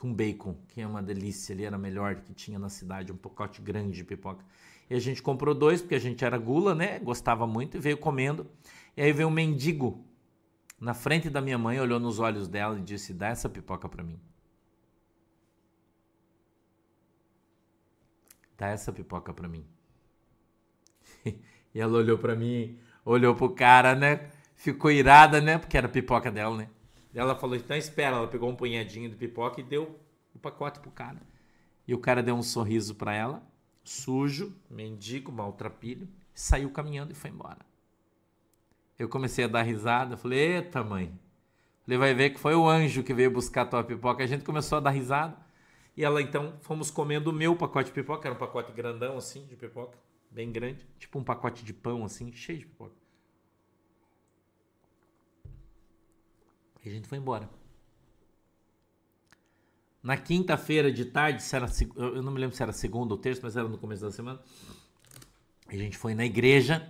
[0.00, 3.60] com bacon, que é uma delícia ali, era melhor que tinha na cidade, um pacote
[3.60, 4.42] grande de pipoca.
[4.88, 6.98] E a gente comprou dois, porque a gente era gula, né?
[6.98, 8.46] Gostava muito e veio comendo.
[8.96, 10.04] E aí veio um mendigo
[10.80, 14.02] na frente da minha mãe, olhou nos olhos dela e disse: Dá essa pipoca para
[14.02, 14.20] mim.
[18.56, 19.64] dá essa pipoca para mim.
[21.74, 24.30] e ela olhou para mim, olhou pro cara, né?
[24.56, 25.58] Ficou irada, né?
[25.58, 26.68] Porque era pipoca dela, né?
[27.14, 28.16] Ela falou, então espera.
[28.16, 29.98] Ela pegou um punhadinho de pipoca e deu
[30.34, 31.20] o pacote pro cara.
[31.86, 33.42] E o cara deu um sorriso para ela,
[33.84, 37.64] sujo, mendigo, maltrapilho, saiu caminhando e foi embora.
[38.98, 41.16] Eu comecei a dar risada, falei, eita mãe.
[41.84, 44.24] Falei, vai ver que foi o anjo que veio buscar a tua pipoca.
[44.24, 45.36] A gente começou a dar risada.
[45.96, 49.46] E ela então fomos comendo o meu pacote de pipoca, era um pacote grandão assim
[49.46, 49.96] de pipoca,
[50.28, 52.96] bem grande, tipo um pacote de pão assim, cheio de pipoca.
[56.84, 57.48] E a gente foi embora.
[60.04, 63.40] Na quinta-feira de tarde, se era, eu não me lembro se era segunda ou terça,
[63.42, 64.38] mas era no começo da semana.
[65.66, 66.86] A gente foi na igreja.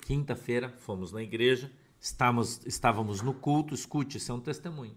[0.00, 1.70] Quinta-feira, fomos na igreja.
[2.00, 3.74] Estávamos, estávamos no culto.
[3.74, 4.96] Escute, isso é um testemunho.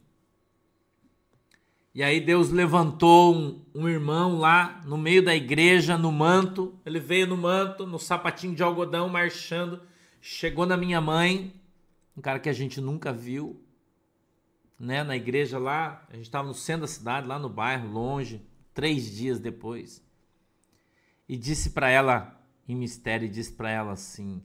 [1.94, 6.80] E aí Deus levantou um, um, irmão lá no meio da igreja, no manto.
[6.86, 9.82] Ele veio no manto, no sapatinho de algodão, marchando.
[10.22, 11.54] Chegou na minha mãe,
[12.16, 13.62] um cara que a gente nunca viu,
[14.82, 15.04] né?
[15.04, 19.12] Na igreja lá, a gente estava no centro da cidade, lá no bairro, longe, três
[19.16, 20.04] dias depois.
[21.30, 24.44] E disse para ela, em mistério, disse para ela assim: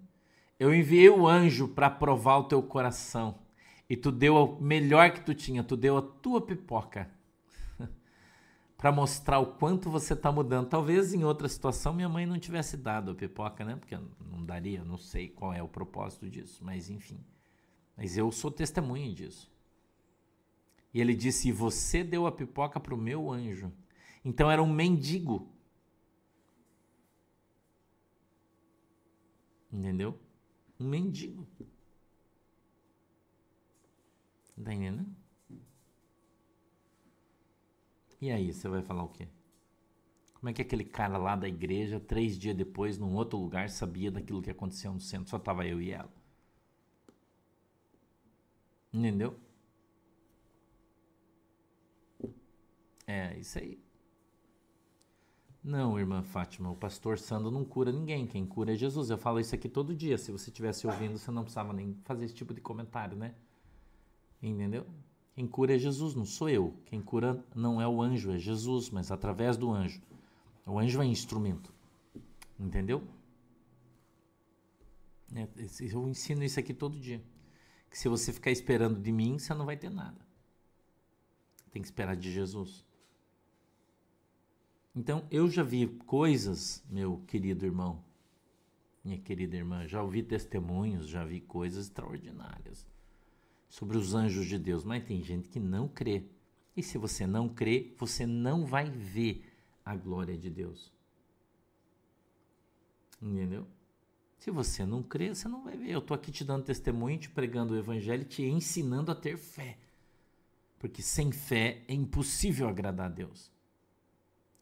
[0.61, 3.39] Eu enviei o anjo para provar o teu coração.
[3.89, 7.09] E tu deu o melhor que tu tinha, tu deu a tua pipoca
[8.77, 10.69] para mostrar o quanto você está mudando.
[10.69, 13.77] Talvez em outra situação minha mãe não tivesse dado a pipoca, né?
[13.77, 17.25] Porque não daria, não sei qual é o propósito disso, mas enfim.
[17.97, 19.56] Mas eu sou testemunha disso.
[20.97, 23.71] E ele disse: e você deu a pipoca para o meu anjo.
[24.25, 25.47] Então era um mendigo.
[29.71, 30.19] Entendeu?
[30.81, 31.47] Um mendigo.
[31.59, 31.67] Tá
[34.73, 35.07] entendendo?
[38.19, 39.29] E aí, você vai falar o quê?
[40.33, 44.11] Como é que aquele cara lá da igreja, três dias depois, num outro lugar, sabia
[44.11, 45.29] daquilo que aconteceu no centro?
[45.29, 46.11] Só tava eu e ela.
[48.91, 49.39] Entendeu?
[53.07, 53.79] É, isso aí.
[55.63, 58.25] Não, irmã Fátima, o pastor Sandro não cura ninguém.
[58.27, 59.11] Quem cura é Jesus.
[59.11, 60.17] Eu falo isso aqui todo dia.
[60.17, 63.35] Se você estivesse ouvindo, você não precisava nem fazer esse tipo de comentário, né?
[64.41, 64.87] Entendeu?
[65.35, 66.73] Quem cura é Jesus, não sou eu.
[66.85, 70.01] Quem cura não é o anjo, é Jesus, mas através do anjo.
[70.65, 71.75] O anjo é instrumento.
[72.59, 73.03] Entendeu?
[75.35, 75.49] É,
[75.93, 77.21] eu ensino isso aqui todo dia.
[77.91, 80.25] Que se você ficar esperando de mim, você não vai ter nada.
[81.73, 82.86] Tem que esperar de Jesus.
[84.97, 88.03] Então, eu já vi coisas, meu querido irmão,
[89.05, 92.87] minha querida irmã, já ouvi testemunhos, já vi coisas extraordinárias
[93.69, 96.25] sobre os anjos de Deus, mas tem gente que não crê.
[96.75, 99.45] E se você não crê, você não vai ver
[99.85, 100.91] a glória de Deus.
[103.21, 103.67] Entendeu?
[104.39, 105.91] Se você não crê, você não vai ver.
[105.91, 109.79] Eu estou aqui te dando testemunho, te pregando o evangelho, te ensinando a ter fé.
[110.79, 113.51] Porque sem fé é impossível agradar a Deus.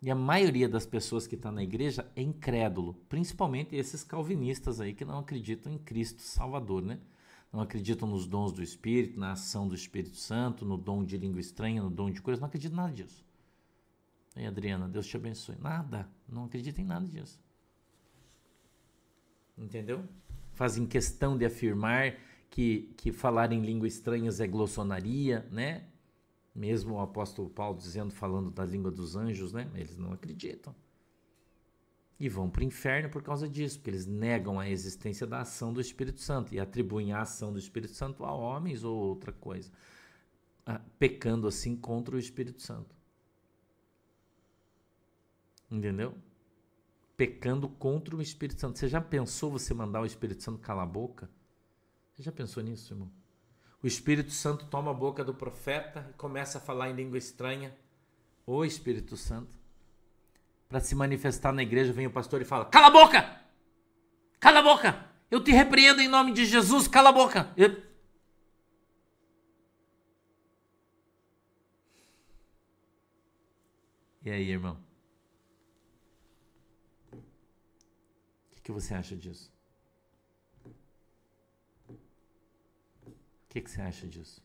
[0.04, 4.78] E a maioria das pessoas que estão tá na igreja é incrédulo, principalmente esses calvinistas
[4.78, 6.98] aí que não acreditam em Cristo Salvador, né?
[7.50, 11.40] Não acreditam nos dons do Espírito, na ação do Espírito Santo, no dom de língua
[11.40, 13.24] estranha, no dom de coisas, não acreditam nada disso.
[14.36, 15.56] E Adriana, Deus te abençoe.
[15.58, 17.40] Nada, não acredita em nada disso.
[19.56, 20.04] Entendeu?
[20.52, 22.14] Fazem questão de afirmar
[22.50, 25.84] que, que falar em língua estranhas é glossonaria, né?
[26.54, 29.68] Mesmo o apóstolo Paulo dizendo, falando da língua dos anjos, né?
[29.74, 30.74] Eles não acreditam.
[32.18, 35.72] E vão para o inferno por causa disso, porque eles negam a existência da ação
[35.72, 39.72] do Espírito Santo e atribuem a ação do Espírito Santo a homens ou outra coisa,
[40.96, 42.94] pecando assim contra o Espírito Santo.
[45.68, 46.14] Entendeu?
[47.16, 48.78] Pecando contra o Espírito Santo.
[48.78, 51.28] Você já pensou você mandar o Espírito Santo calar a boca?
[52.12, 53.10] Você já pensou nisso, irmão?
[53.84, 57.76] O Espírito Santo toma a boca do profeta e começa a falar em língua estranha.
[58.46, 59.58] O Espírito Santo.
[60.70, 63.42] Para se manifestar na igreja, vem o pastor e fala: Cala a boca!
[64.40, 65.10] Cala a boca!
[65.30, 67.52] Eu te repreendo em nome de Jesus, cala a boca!
[67.58, 67.82] Eu...
[74.22, 74.82] E aí, irmão?
[77.12, 79.53] O que, que você acha disso?
[83.54, 84.42] Que, que você acha disso?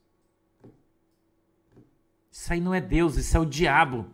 [2.32, 4.08] Isso aí não é Deus, isso é o diabo.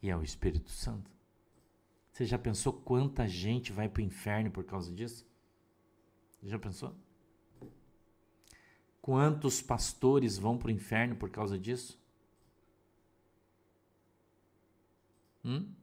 [0.00, 1.10] E é o Espírito Santo.
[2.12, 5.26] Você já pensou quanta gente vai para o inferno por causa disso?
[6.44, 6.94] Já pensou?
[9.02, 12.00] Quantos pastores vão para o inferno por causa disso?
[15.44, 15.74] Hum?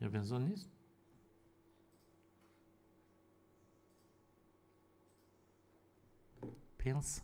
[0.00, 0.70] Já pensou nisso?
[6.82, 7.22] Pensa.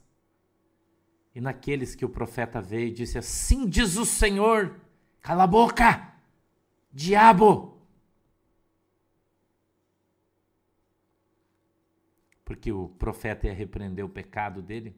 [1.34, 4.80] E naqueles que o profeta veio e disse: Assim diz o Senhor,
[5.20, 6.14] cala a boca,
[6.92, 7.76] diabo.
[12.44, 14.96] Porque o profeta ia repreender o pecado dele.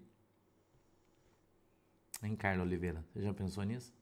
[2.23, 3.03] Hein, Carlos Oliveira?
[3.15, 3.95] Você já pensou nisso?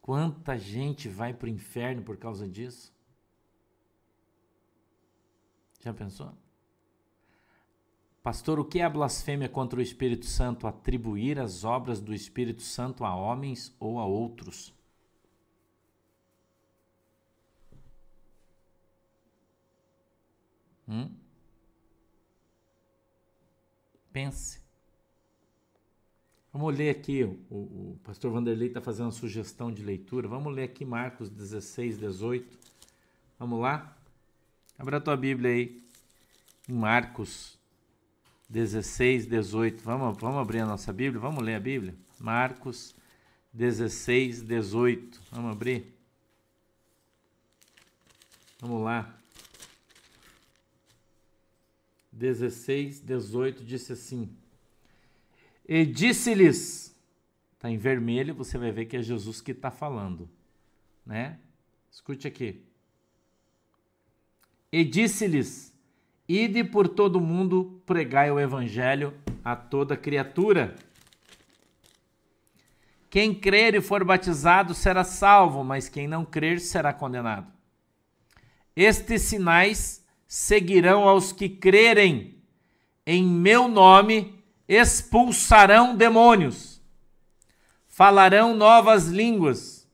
[0.00, 2.94] Quanta gente vai para o inferno por causa disso?
[5.80, 6.32] Já pensou?
[8.22, 10.66] Pastor, o que é a blasfêmia contra o Espírito Santo?
[10.66, 14.74] Atribuir as obras do Espírito Santo a homens ou a outros.
[20.86, 21.10] Hum?
[24.12, 24.60] Pense.
[26.52, 30.28] Vamos ler aqui, o, o pastor Vanderlei está fazendo uma sugestão de leitura.
[30.28, 32.58] Vamos ler aqui Marcos 16, 18.
[33.38, 33.96] Vamos lá?
[34.76, 35.82] Abra a tua Bíblia aí.
[36.68, 37.59] Em Marcos
[38.50, 39.82] 16, 18.
[39.82, 41.20] Vamos, vamos abrir a nossa Bíblia?
[41.20, 41.94] Vamos ler a Bíblia?
[42.18, 42.94] Marcos
[43.52, 45.22] 16, 18.
[45.30, 45.94] Vamos abrir?
[48.60, 49.16] Vamos lá.
[52.12, 54.28] 16, 18 disse assim:
[55.66, 56.94] E disse-lhes,
[57.54, 60.28] está em vermelho, você vai ver que é Jesus que está falando,
[61.06, 61.38] né?
[61.90, 62.60] Escute aqui.
[64.72, 65.69] E disse-lhes:
[66.32, 69.12] Ide por todo mundo, pregai o evangelho
[69.44, 70.76] a toda criatura.
[73.10, 77.52] Quem crer e for batizado será salvo, mas quem não crer será condenado.
[78.76, 82.36] Estes sinais seguirão aos que crerem.
[83.04, 86.80] Em meu nome expulsarão demônios,
[87.88, 89.84] falarão novas línguas,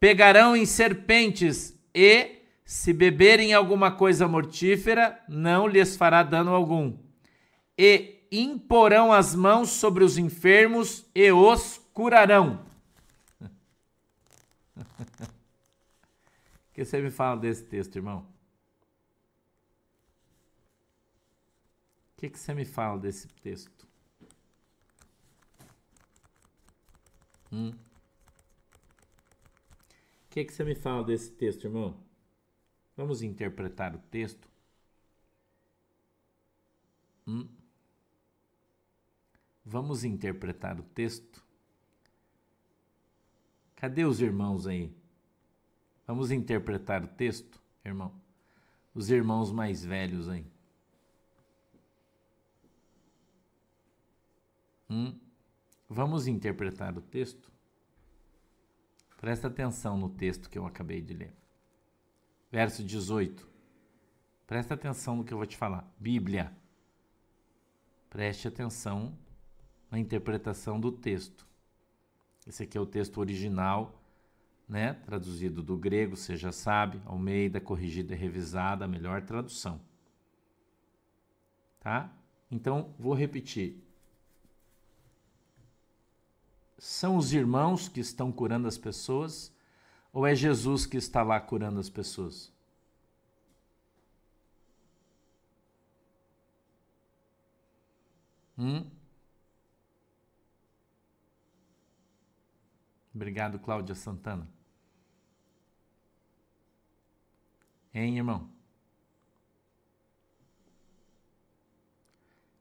[0.00, 2.41] pegarão em serpentes e
[2.72, 6.96] se beberem alguma coisa mortífera, não lhes fará dano algum.
[7.76, 12.64] E imporão as mãos sobre os enfermos e os curarão.
[16.70, 18.26] O que você me fala desse texto, irmão?
[22.16, 23.86] O que, que você me fala desse texto?
[27.52, 27.68] Hum?
[27.68, 27.76] O
[30.30, 32.01] que, que você me fala desse texto, irmão?
[32.96, 34.48] Vamos interpretar o texto.
[37.26, 37.48] Hum?
[39.64, 41.42] Vamos interpretar o texto.
[43.76, 44.92] Cadê os irmãos aí?
[46.06, 48.12] Vamos interpretar o texto, irmão.
[48.94, 50.46] Os irmãos mais velhos aí.
[54.90, 55.18] Hum?
[55.88, 57.50] Vamos interpretar o texto?
[59.18, 61.41] Presta atenção no texto que eu acabei de ler.
[62.52, 63.48] Verso 18.
[64.46, 65.90] Presta atenção no que eu vou te falar.
[65.98, 66.52] Bíblia.
[68.10, 69.16] Preste atenção
[69.90, 71.46] na interpretação do texto.
[72.46, 73.98] Esse aqui é o texto original,
[74.68, 74.92] né?
[74.92, 79.80] Traduzido do grego, você já sabe, Almeida, corrigida e revisada, a melhor tradução.
[81.80, 82.12] Tá?
[82.50, 83.82] Então, vou repetir.
[86.76, 89.50] São os irmãos que estão curando as pessoas
[90.12, 92.52] ou é Jesus que está lá curando as pessoas?
[98.58, 98.84] Hum?
[103.14, 104.48] Obrigado, Cláudia Santana.
[107.94, 108.50] Hein, irmão?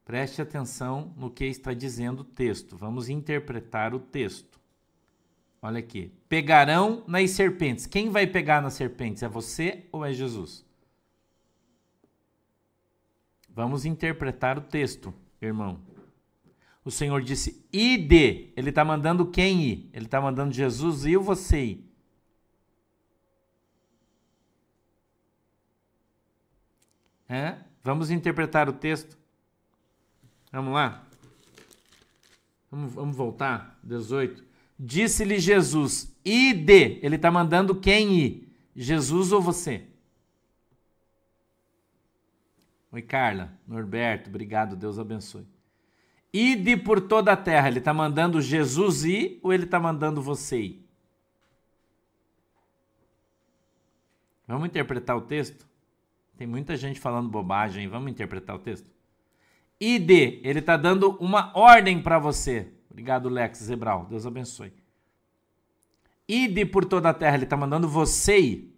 [0.04, 2.76] Preste atenção no que está dizendo o texto.
[2.76, 4.51] Vamos interpretar o texto.
[5.62, 6.12] Olha aqui.
[6.28, 7.86] Pegarão nas serpentes.
[7.86, 9.22] Quem vai pegar nas serpentes?
[9.22, 10.66] É você ou é Jesus?
[13.48, 15.80] Vamos interpretar o texto, irmão.
[16.84, 18.52] O Senhor disse: ide.
[18.56, 19.90] Ele está mandando quem ir?
[19.94, 21.92] Ele está mandando Jesus e você ir.
[27.30, 27.58] É?
[27.84, 29.18] Vamos interpretar o texto.
[30.52, 31.08] Vamos lá?
[32.70, 33.80] Vamos, vamos voltar?
[33.84, 34.51] 18.
[34.84, 37.00] Disse-lhe Jesus: Ide.
[37.04, 38.52] Ele está mandando quem ir?
[38.76, 39.86] Jesus ou você?
[42.92, 43.54] Oi, Carla.
[43.68, 44.76] Norberto, obrigado.
[44.76, 45.46] Deus abençoe.
[46.34, 47.68] Ide por toda a terra.
[47.68, 50.90] Ele está mandando Jesus ir ou ele está mandando você ir?
[54.48, 55.64] Vamos interpretar o texto?
[56.36, 57.88] Tem muita gente falando bobagem.
[57.88, 58.90] Vamos interpretar o texto?
[59.80, 62.72] ID, ele está dando uma ordem para você.
[62.92, 64.06] Obrigado, Lex Zebral.
[64.06, 64.74] Deus abençoe.
[66.28, 68.78] Ide por toda a terra, ele está mandando você ir.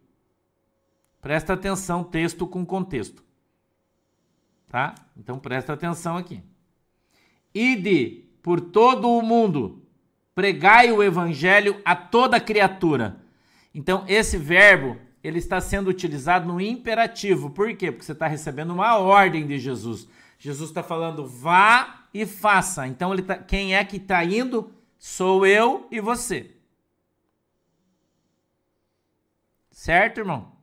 [1.20, 3.24] Presta atenção, texto com contexto.
[4.68, 4.96] Tá?
[5.18, 6.42] Então presta atenção aqui.
[7.54, 9.84] Ide por todo o mundo,
[10.34, 13.22] pregai o evangelho a toda criatura.
[13.74, 17.50] Então esse verbo ele está sendo utilizado no imperativo.
[17.52, 17.92] Por quê?
[17.92, 20.08] Porque você está recebendo uma ordem de Jesus.
[20.38, 22.88] Jesus está falando, vá e faça.
[22.88, 24.74] Então, tá, quem é que está indo?
[24.98, 26.52] Sou eu e você.
[29.72, 30.56] Certo, irmão?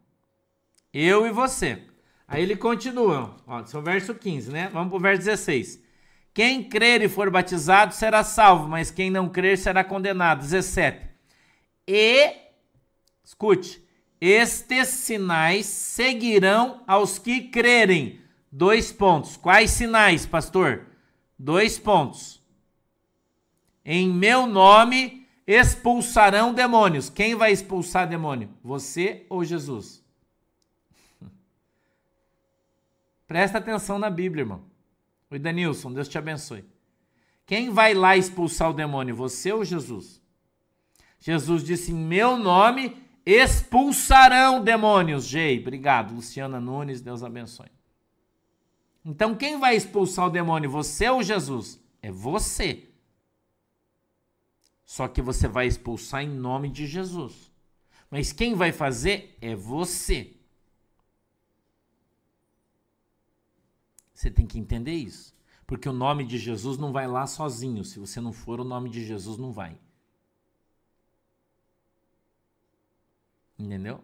[0.92, 1.82] Eu e você.
[2.26, 4.70] Aí ele continua, ó, esse é o verso 15, né?
[4.72, 5.82] Vamos para o verso 16.
[6.32, 10.40] Quem crer e for batizado será salvo, mas quem não crer será condenado.
[10.40, 11.08] 17.
[11.88, 12.32] E,
[13.24, 13.84] escute,
[14.20, 18.20] estes sinais seguirão aos que crerem.
[18.50, 19.36] Dois pontos.
[19.36, 20.86] Quais sinais, pastor?
[21.42, 22.38] Dois pontos.
[23.82, 27.08] Em meu nome expulsarão demônios.
[27.08, 28.50] Quem vai expulsar demônio?
[28.62, 30.04] Você ou Jesus?
[33.26, 34.62] Presta atenção na Bíblia, irmão.
[35.30, 36.62] Oi, Danilson, Deus te abençoe.
[37.46, 39.16] Quem vai lá expulsar o demônio?
[39.16, 40.20] Você ou Jesus?
[41.18, 45.24] Jesus disse: Em meu nome expulsarão demônios.
[45.24, 46.14] Gei, obrigado.
[46.14, 47.79] Luciana Nunes, Deus abençoe.
[49.04, 51.80] Então quem vai expulsar o demônio, você ou Jesus?
[52.02, 52.88] É você.
[54.84, 57.50] Só que você vai expulsar em nome de Jesus.
[58.10, 60.36] Mas quem vai fazer é você.
[64.12, 65.34] Você tem que entender isso.
[65.66, 67.84] Porque o nome de Jesus não vai lá sozinho.
[67.84, 69.78] Se você não for, o nome de Jesus não vai.
[73.56, 74.02] Entendeu?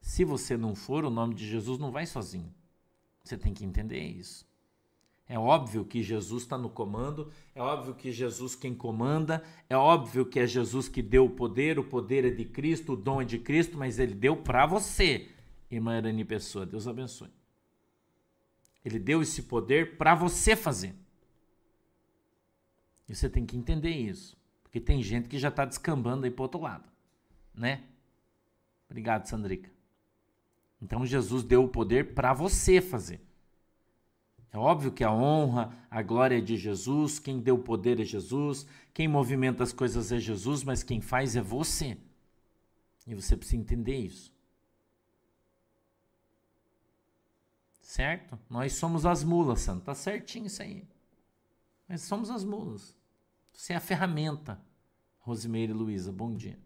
[0.00, 2.52] Se você não for, o nome de Jesus não vai sozinho.
[3.28, 4.48] Você tem que entender isso.
[5.28, 10.24] É óbvio que Jesus está no comando, é óbvio que Jesus quem comanda, é óbvio
[10.24, 13.26] que é Jesus que deu o poder, o poder é de Cristo, o dom é
[13.26, 15.28] de Cristo, mas ele deu para você,
[15.70, 16.64] irmã Irani Pessoa.
[16.64, 17.28] Deus abençoe.
[18.82, 20.94] Ele deu esse poder para você fazer.
[23.06, 24.38] E você tem que entender isso.
[24.62, 26.88] Porque tem gente que já está descambando aí para outro lado.
[27.54, 27.84] Né?
[28.88, 29.77] Obrigado, Sandrica.
[30.80, 33.20] Então Jesus deu o poder para você fazer.
[34.50, 38.04] É óbvio que a honra, a glória é de Jesus, quem deu o poder é
[38.04, 41.98] Jesus, quem movimenta as coisas é Jesus, mas quem faz é você.
[43.06, 44.32] E você precisa entender isso.
[47.80, 48.38] Certo?
[48.48, 49.84] Nós somos as mulas, Santo.
[49.84, 50.86] Tá certinho isso aí.
[51.88, 52.94] Nós somos as mulas.
[53.52, 54.60] Você é a ferramenta.
[55.20, 56.58] Rosimeire Luiza, bom dia.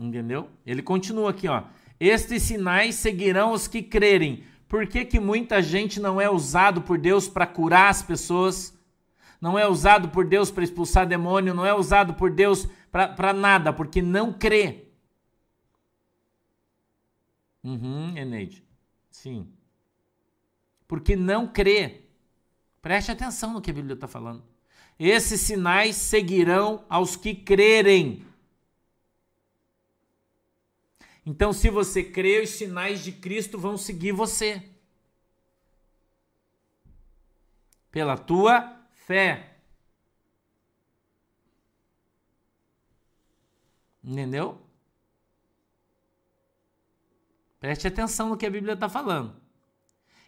[0.00, 0.50] Entendeu?
[0.66, 1.64] Ele continua aqui, ó.
[2.04, 4.44] Estes sinais seguirão os que crerem.
[4.68, 8.72] Por que, que muita gente não é usado por Deus para curar as pessoas?
[9.42, 13.72] não é usado por Deus para expulsar demônio, não é usado por Deus para nada,
[13.72, 14.84] porque não crê.
[17.64, 18.64] Uhum, Eneide.
[19.10, 19.48] Sim.
[20.86, 22.02] Porque não crê.
[22.80, 24.44] Preste atenção no que a Bíblia está falando.
[24.96, 28.24] Esses sinais seguirão aos que crerem.
[31.24, 34.62] Então, se você crê, os sinais de Cristo vão seguir você.
[37.90, 39.56] Pela tua fé.
[44.02, 44.60] Entendeu?
[47.60, 49.36] Preste atenção no que a Bíblia está falando.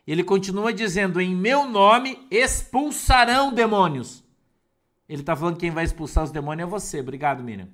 [0.07, 4.23] Ele continua dizendo: Em meu nome expulsarão demônios.
[5.09, 7.01] Ele está falando que quem vai expulsar os demônios é você.
[7.01, 7.69] Obrigado, Miriam.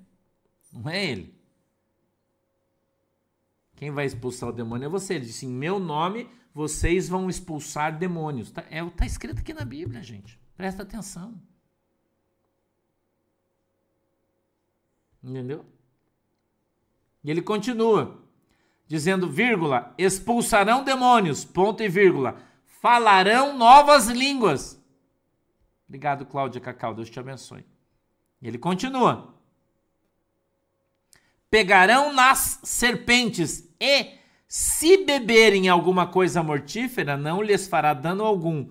[0.72, 1.39] Não é ele.
[3.80, 5.14] Quem vai expulsar o demônio é você.
[5.14, 8.48] Ele disse: Em meu nome, vocês vão expulsar demônios.
[8.48, 10.38] Está é, tá escrito aqui na Bíblia, gente.
[10.54, 11.40] Presta atenção.
[15.24, 15.64] Entendeu?
[17.24, 18.22] E ele continua,
[18.86, 24.78] dizendo, vírgula, expulsarão demônios, ponto e vírgula, falarão novas línguas.
[25.88, 27.64] Obrigado, Cláudia Cacau, Deus te abençoe.
[28.42, 29.34] E ele continua,
[31.50, 38.70] pegarão nas serpentes e, se beberem alguma coisa mortífera, não lhes fará dano algum.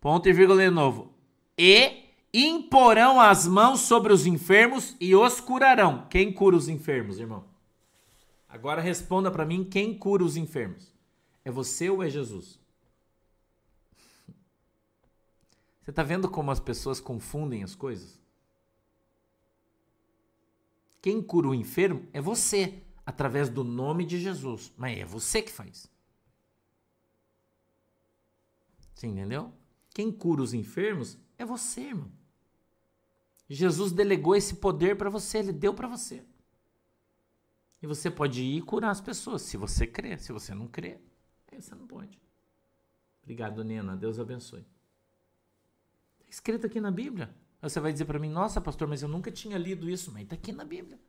[0.00, 1.14] Ponto e vírgula de novo.
[1.56, 6.06] E imporão as mãos sobre os enfermos e os curarão.
[6.08, 7.44] Quem cura os enfermos, irmão?
[8.48, 10.92] Agora responda para mim quem cura os enfermos.
[11.44, 12.58] É você ou é Jesus?
[15.80, 18.20] Você está vendo como as pessoas confundem as coisas?
[21.00, 24.72] Quem cura o enfermo é você, através do nome de Jesus.
[24.76, 25.90] Mas é você que faz.
[28.94, 29.52] Você entendeu?
[29.92, 32.10] Quem cura os enfermos é você, irmão.
[33.48, 36.24] Jesus delegou esse poder para você, ele deu para você.
[37.82, 40.20] E você pode ir curar as pessoas, se você crer.
[40.20, 41.00] Se você não crer,
[41.50, 42.20] aí você não pode.
[43.22, 43.96] Obrigado, Nena.
[43.96, 44.64] Deus abençoe.
[46.20, 47.34] Está escrito aqui na Bíblia.
[47.60, 50.12] Você vai dizer para mim, nossa, pastor, mas eu nunca tinha lido isso.
[50.12, 51.00] Mas está aqui na Bíblia.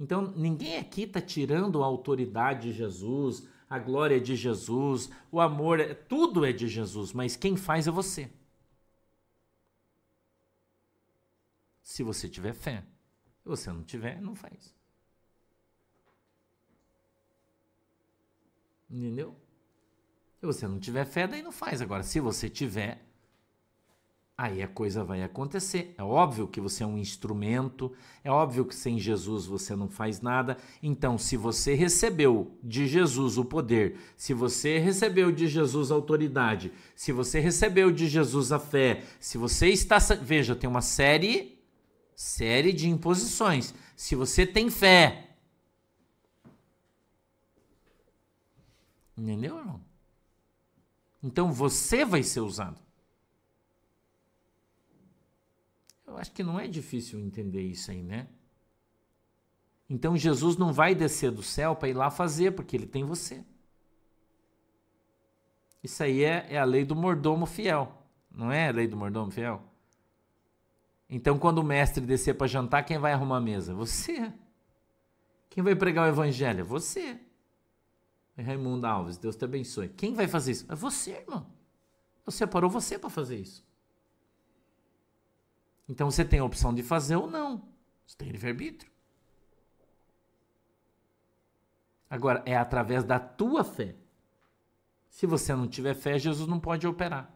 [0.00, 5.78] Então, ninguém aqui está tirando a autoridade de Jesus, a glória de Jesus, o amor,
[5.78, 8.32] é, tudo é de Jesus, mas quem faz é você.
[11.82, 12.82] Se você tiver fé.
[13.42, 14.74] Se você não tiver, não faz.
[18.88, 19.36] Entendeu?
[20.38, 21.82] Se você não tiver fé, daí não faz.
[21.82, 23.04] Agora, se você tiver,
[24.40, 25.94] aí a coisa vai acontecer.
[25.98, 27.92] É óbvio que você é um instrumento,
[28.24, 30.56] é óbvio que sem Jesus você não faz nada.
[30.82, 36.72] Então, se você recebeu de Jesus o poder, se você recebeu de Jesus a autoridade,
[36.96, 39.98] se você recebeu de Jesus a fé, se você está.
[40.22, 41.62] Veja, tem uma série,
[42.16, 43.74] série de imposições.
[43.94, 45.36] Se você tem fé.
[49.18, 49.84] Entendeu, irmão?
[51.22, 52.89] Então você vai ser usado.
[56.10, 58.26] Eu acho que não é difícil entender isso aí, né?
[59.88, 63.44] Então Jesus não vai descer do céu para ir lá fazer, porque ele tem você.
[65.82, 69.30] Isso aí é, é, a lei do mordomo fiel, não é a lei do mordomo
[69.30, 69.62] fiel?
[71.08, 73.72] Então, quando o mestre descer para jantar, quem vai arrumar a mesa?
[73.74, 74.32] Você.
[75.48, 76.64] Quem vai pregar o evangelho?
[76.64, 77.18] Você.
[78.36, 79.88] Raimundo Alves, Deus te abençoe.
[79.88, 80.66] Quem vai fazer isso?
[80.70, 81.46] É você, irmão.
[82.24, 83.64] Deus separou você para fazer isso.
[85.90, 87.68] Então você tem a opção de fazer ou não.
[88.06, 88.88] Você tem livre-arbítrio.
[92.08, 93.96] Agora, é através da tua fé.
[95.08, 97.34] Se você não tiver fé, Jesus não pode operar.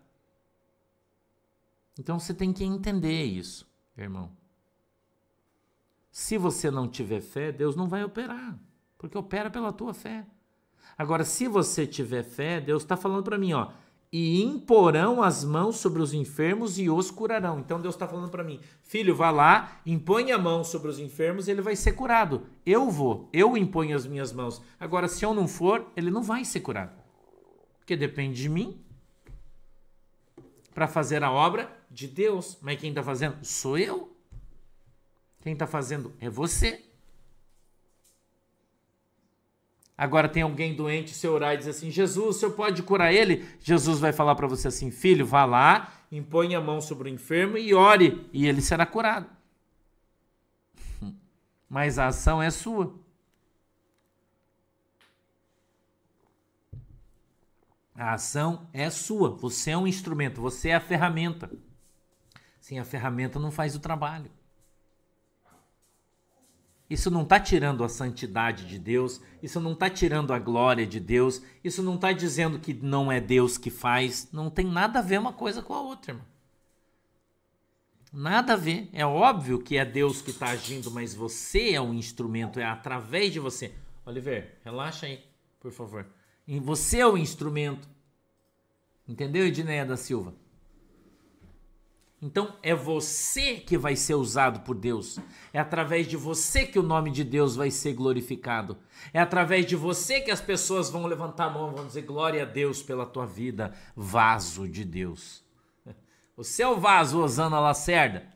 [1.99, 4.31] Então você tem que entender isso, irmão.
[6.13, 8.57] Se você não tiver fé, Deus não vai operar,
[8.97, 10.25] porque opera pela tua fé.
[10.97, 13.73] Agora, se você tiver fé, Deus está falando para mim, ó,
[14.17, 17.59] e imporão as mãos sobre os enfermos e os curarão.
[17.59, 21.49] Então Deus está falando para mim, filho, vá lá, impõe a mão sobre os enfermos
[21.49, 22.47] e ele vai ser curado.
[22.65, 24.63] Eu vou, eu imponho as minhas mãos.
[24.79, 26.97] Agora, se eu não for, ele não vai ser curado.
[27.81, 28.81] Porque depende de mim
[30.73, 32.57] para fazer a obra de Deus.
[32.63, 33.45] Mas quem está fazendo?
[33.45, 34.17] Sou eu.
[35.41, 36.85] Quem está fazendo é você.
[39.97, 43.49] Agora tem alguém doente, você orar e dizer assim: Jesus, o senhor pode curar ele?
[43.61, 47.57] Jesus vai falar para você assim: Filho, vá lá, impõe a mão sobre o enfermo
[47.57, 49.29] e ore, e ele será curado.
[51.71, 52.93] Mas a ação é sua.
[57.95, 59.31] A ação é sua.
[59.37, 61.49] Você é um instrumento, você é a ferramenta.
[62.59, 64.31] Sem a ferramenta não faz o trabalho.
[66.89, 71.01] Isso não está tirando a santidade de Deus, isso não está tirando a glória de
[71.01, 75.03] Deus, isso não está dizendo que não é Deus que faz, não tem nada a
[75.03, 76.27] ver uma coisa com a outra, irmão.
[78.13, 78.89] Nada a ver.
[78.93, 83.33] É óbvio que é Deus que está agindo, mas você é um instrumento, é através
[83.33, 83.75] de você.
[84.07, 85.25] Oliver, relaxa aí,
[85.59, 86.07] por favor.
[86.47, 87.89] E você é o instrumento.
[89.09, 90.33] Entendeu, Edneia da Silva?
[92.25, 95.19] Então é você que vai ser usado por Deus.
[95.53, 98.79] É através de você que o nome de Deus vai ser glorificado.
[99.13, 102.47] É através de você que as pessoas vão levantar a mão, vão dizer glória a
[102.47, 105.45] Deus pela tua vida, vaso de Deus.
[106.35, 108.27] Você é o vaso, Osana Lacerda.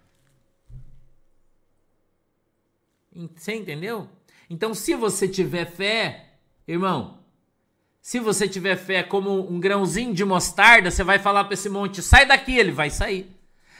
[3.34, 4.06] Você entendeu?
[4.50, 6.34] Então, se você tiver fé,
[6.68, 7.20] irmão,
[8.02, 12.02] se você tiver fé como um grãozinho de mostarda, você vai falar para esse monte,
[12.02, 13.37] sai daqui, ele vai sair.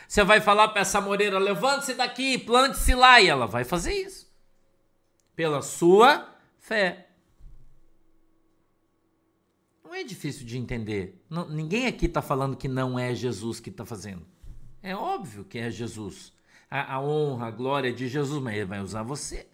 [0.08, 4.26] Você vai falar para essa moreira, levante-se daqui, plante-se lá, e ela vai fazer isso.
[5.36, 7.10] Pela sua fé.
[9.84, 11.22] Não é difícil de entender.
[11.28, 14.26] Não, ninguém aqui está falando que não é Jesus que está fazendo.
[14.82, 16.32] É óbvio que é Jesus.
[16.70, 19.46] A, a honra, a glória de Jesus, mas ele vai usar você.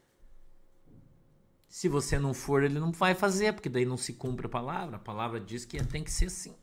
[1.67, 4.97] Se você não for, ele não vai fazer, porque daí não se cumpre a palavra.
[4.97, 6.55] A palavra diz que tem que ser assim.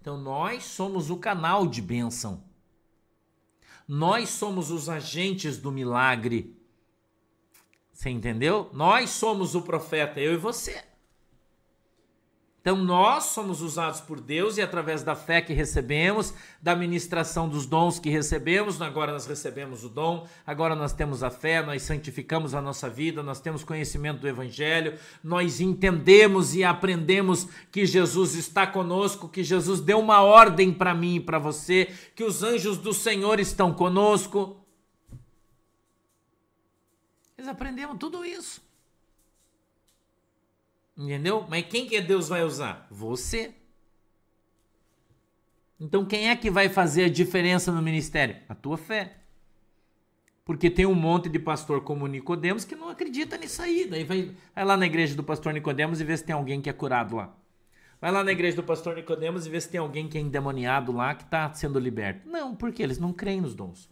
[0.00, 2.47] Então nós somos o canal de bênção.
[3.88, 6.54] Nós somos os agentes do milagre.
[7.90, 8.68] Você entendeu?
[8.74, 10.84] Nós somos o profeta, eu e você.
[12.68, 17.64] Então nós somos usados por Deus e através da fé que recebemos, da ministração dos
[17.64, 22.54] dons que recebemos, agora nós recebemos o dom, agora nós temos a fé, nós santificamos
[22.54, 28.66] a nossa vida, nós temos conhecimento do evangelho, nós entendemos e aprendemos que Jesus está
[28.66, 32.92] conosco, que Jesus deu uma ordem para mim e para você, que os anjos do
[32.92, 34.62] Senhor estão conosco.
[37.38, 38.67] Nós aprendemos tudo isso.
[40.98, 41.46] Entendeu?
[41.48, 42.88] Mas quem que Deus vai usar?
[42.90, 43.54] Você.
[45.78, 48.36] Então quem é que vai fazer a diferença no ministério?
[48.48, 49.18] A tua fé.
[50.44, 53.86] Porque tem um monte de pastor como Nicodemos que não acredita nisso aí.
[53.86, 56.68] Daí vai, vai lá na igreja do pastor Nicodemos e vê se tem alguém que
[56.68, 57.32] é curado lá.
[58.00, 60.90] Vai lá na igreja do pastor Nicodemos e vê se tem alguém que é endemoniado
[60.90, 62.28] lá que está sendo liberto.
[62.28, 63.88] Não, porque eles não creem nos dons.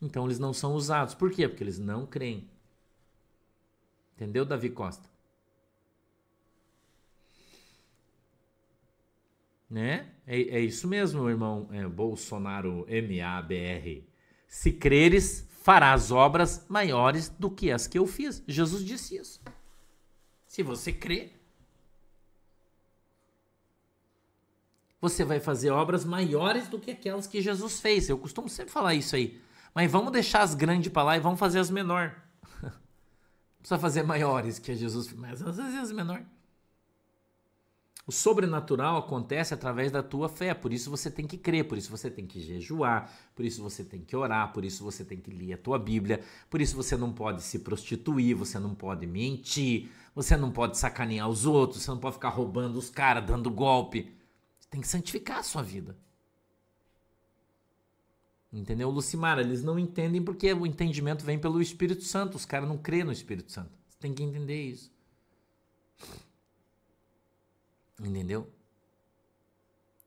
[0.00, 1.14] Então eles não são usados.
[1.14, 1.48] Por quê?
[1.48, 2.48] Porque eles não creem.
[4.14, 5.15] Entendeu, Davi Costa?
[9.76, 10.06] Né?
[10.26, 14.08] É, é isso mesmo, irmão é, Bolsonaro MABR.
[14.48, 18.42] Se creres, farás obras maiores do que as que eu fiz.
[18.48, 19.38] Jesus disse isso.
[20.46, 21.30] Se você crê,
[24.98, 28.08] você vai fazer obras maiores do que aquelas que Jesus fez.
[28.08, 29.38] Eu costumo sempre falar isso aí.
[29.74, 32.14] Mas vamos deixar as grandes para lá e vamos fazer as menores.
[33.60, 36.35] Precisa fazer maiores que Jesus mas às vezes as menores.
[38.06, 41.90] O sobrenatural acontece através da tua fé, por isso você tem que crer, por isso
[41.90, 45.28] você tem que jejuar, por isso você tem que orar, por isso você tem que
[45.32, 49.90] ler a tua Bíblia, por isso você não pode se prostituir, você não pode mentir,
[50.14, 54.14] você não pode sacanear os outros, você não pode ficar roubando os caras, dando golpe.
[54.60, 55.96] Você tem que santificar a sua vida.
[58.52, 58.88] Entendeu?
[58.88, 63.02] Lucimara, eles não entendem porque o entendimento vem pelo Espírito Santo, os caras não crêem
[63.02, 63.70] no Espírito Santo.
[63.88, 64.94] Você tem que entender isso.
[68.00, 68.50] Entendeu?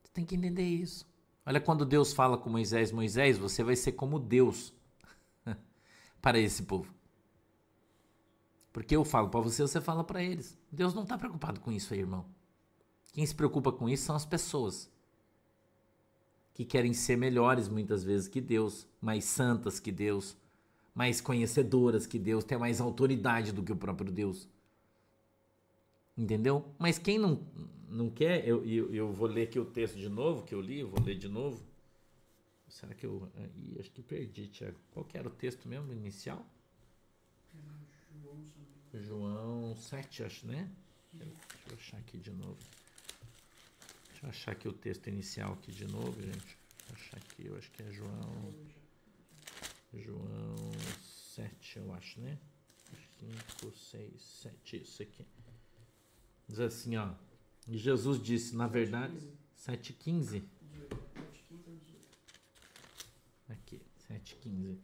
[0.02, 1.06] Você tem que entender isso.
[1.44, 4.72] Olha quando Deus fala com Moisés, Moisés, você vai ser como Deus
[6.20, 6.92] para esse povo.
[8.72, 10.56] Porque eu falo para você, você fala para eles.
[10.70, 12.24] Deus não está preocupado com isso aí, irmão.
[13.12, 14.88] Quem se preocupa com isso são as pessoas
[16.54, 20.36] que querem ser melhores muitas vezes que Deus, mais santas que Deus,
[20.94, 24.48] mais conhecedoras que Deus, ter mais autoridade do que o próprio Deus.
[26.16, 26.74] Entendeu?
[26.78, 27.46] Mas quem não,
[27.88, 30.80] não quer, eu, eu, eu vou ler aqui o texto de novo, que eu li,
[30.80, 31.62] eu vou ler de novo.
[32.68, 33.30] Será que eu.
[33.56, 34.78] Ih, acho que perdi, Tiago.
[34.92, 36.46] Qual que era o texto mesmo, inicial?
[38.22, 38.44] João,
[38.94, 40.70] João 7, acho, né?
[41.12, 41.34] Deixa
[41.68, 42.58] eu achar aqui de novo.
[44.10, 46.38] Deixa eu achar aqui o texto inicial aqui de novo, gente.
[46.38, 48.54] Deixa eu achar aqui, eu acho que é João.
[49.92, 50.70] João
[51.34, 52.38] 7, eu acho, né?
[53.18, 55.26] 5, 6, 7, isso aqui.
[56.50, 57.10] Diz assim, ó.
[57.68, 59.16] Jesus disse, na verdade,
[59.56, 60.42] 7,15.
[63.48, 63.80] Aqui,
[64.10, 64.78] 7,15.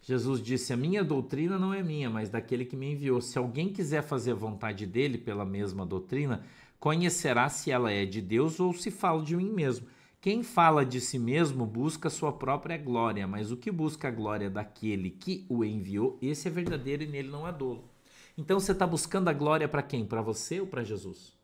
[0.00, 3.20] Jesus disse: A minha doutrina não é minha, mas daquele que me enviou.
[3.20, 6.42] Se alguém quiser fazer a vontade dele pela mesma doutrina,
[6.80, 9.86] conhecerá se ela é de Deus ou se fala de mim mesmo.
[10.22, 14.48] Quem fala de si mesmo busca sua própria glória, mas o que busca a glória
[14.48, 17.93] daquele que o enviou, esse é verdadeiro e nele não há dolo.
[18.36, 20.04] Então você está buscando a glória para quem?
[20.04, 21.36] Para você ou para Jesus?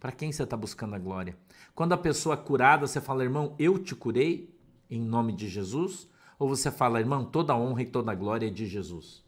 [0.00, 1.36] Para quem você está buscando a glória?
[1.74, 4.54] Quando a pessoa é curada, você fala, irmão, eu te curei
[4.90, 6.08] em nome de Jesus?
[6.38, 9.24] Ou você fala, irmão, toda a honra e toda a glória é de Jesus?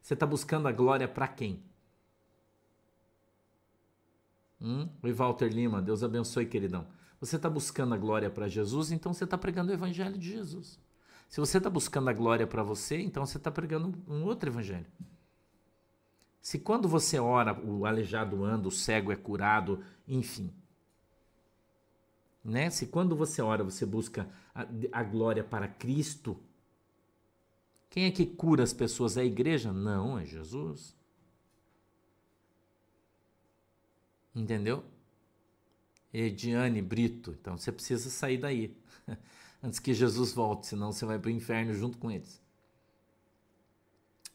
[0.00, 1.62] Você está buscando a glória para quem?
[4.60, 4.88] Hum?
[5.02, 6.86] Oi, Walter Lima, Deus abençoe, queridão.
[7.20, 10.78] Você está buscando a glória para Jesus, então você está pregando o evangelho de Jesus.
[11.28, 14.86] Se você está buscando a glória para você, então você está pregando um outro evangelho.
[16.40, 20.50] Se quando você ora, o aleijado anda, o cego é curado, enfim.
[22.42, 22.70] Né?
[22.70, 26.40] Se quando você ora, você busca a, a glória para Cristo,
[27.90, 29.16] quem é que cura as pessoas?
[29.16, 29.72] É a igreja?
[29.72, 30.96] Não, é Jesus.
[34.34, 34.84] Entendeu?
[36.12, 37.36] Ediane Brito.
[37.38, 38.74] Então você precisa sair daí.
[39.62, 42.40] Antes que Jesus volte, senão você vai para o inferno junto com eles.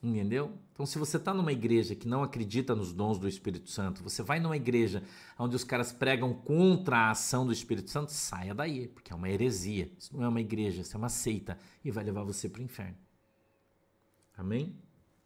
[0.03, 0.51] Entendeu?
[0.73, 4.21] Então, se você está numa igreja que não acredita nos dons do Espírito Santo, você
[4.21, 5.01] vai numa igreja
[5.39, 9.29] onde os caras pregam contra a ação do Espírito Santo, saia daí, porque é uma
[9.29, 9.89] heresia.
[9.97, 12.63] Isso não é uma igreja, isso é uma seita e vai levar você para o
[12.65, 12.97] inferno.
[14.37, 14.75] Amém?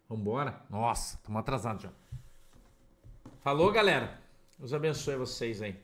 [0.08, 0.62] Vamos embora?
[0.70, 1.92] Nossa, estamos atrasados já.
[3.42, 4.22] Falou, galera.
[4.60, 5.76] Deus abençoe vocês aí.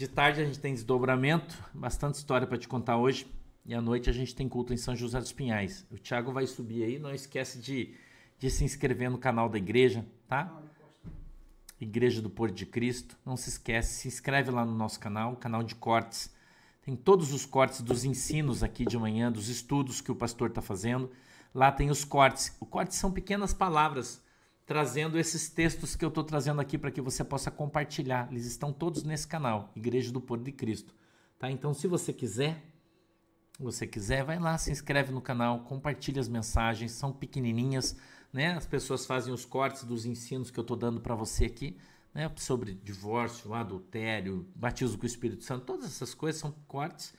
[0.00, 3.26] De tarde a gente tem desdobramento, bastante história para te contar hoje.
[3.66, 5.86] E à noite a gente tem culto em São José dos Pinhais.
[5.90, 7.94] O Thiago vai subir aí, não esquece de,
[8.38, 10.58] de se inscrever no canal da igreja, tá?
[11.78, 13.14] Igreja do Porto de Cristo.
[13.26, 16.34] Não se esquece, se inscreve lá no nosso canal, canal de cortes.
[16.80, 20.62] Tem todos os cortes dos ensinos aqui de manhã, dos estudos que o pastor está
[20.62, 21.10] fazendo.
[21.54, 22.56] Lá tem os cortes.
[22.58, 24.22] Os cortes são pequenas palavras
[24.70, 28.28] trazendo esses textos que eu estou trazendo aqui para que você possa compartilhar.
[28.30, 30.94] Eles estão todos nesse canal, Igreja do Porto de Cristo.
[31.40, 31.50] Tá?
[31.50, 32.62] Então, se você quiser,
[33.58, 37.96] você quiser, vai lá, se inscreve no canal, compartilha as mensagens, são pequenininhas,
[38.32, 38.52] né?
[38.52, 41.76] As pessoas fazem os cortes dos ensinos que eu estou dando para você aqui,
[42.14, 42.30] né?
[42.36, 47.12] Sobre divórcio, adultério, batismo com o Espírito Santo, todas essas coisas são cortes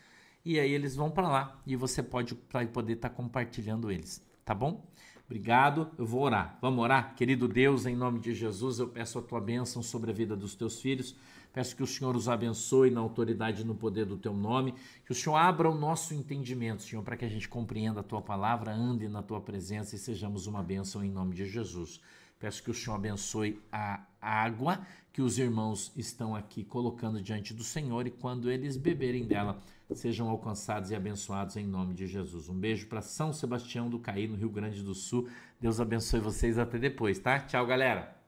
[0.45, 4.25] e aí eles vão para lá e você pode para poder estar tá compartilhando eles,
[4.45, 4.89] tá bom?
[5.31, 6.57] Obrigado, eu vou orar.
[6.61, 7.15] Vamos orar?
[7.15, 10.55] Querido Deus, em nome de Jesus, eu peço a tua bênção sobre a vida dos
[10.55, 11.15] teus filhos.
[11.53, 14.75] Peço que o Senhor os abençoe na autoridade e no poder do teu nome.
[15.05, 18.21] Que o Senhor abra o nosso entendimento, Senhor, para que a gente compreenda a tua
[18.21, 22.01] palavra, ande na tua presença e sejamos uma bênção em nome de Jesus.
[22.37, 27.63] Peço que o Senhor abençoe a água que os irmãos estão aqui colocando diante do
[27.63, 29.59] Senhor e quando eles beberem dela,
[29.93, 32.47] sejam alcançados e abençoados em nome de Jesus.
[32.47, 35.27] Um beijo para São Sebastião do Caí, no Rio Grande do Sul.
[35.59, 37.39] Deus abençoe vocês até depois, tá?
[37.39, 38.20] Tchau, galera.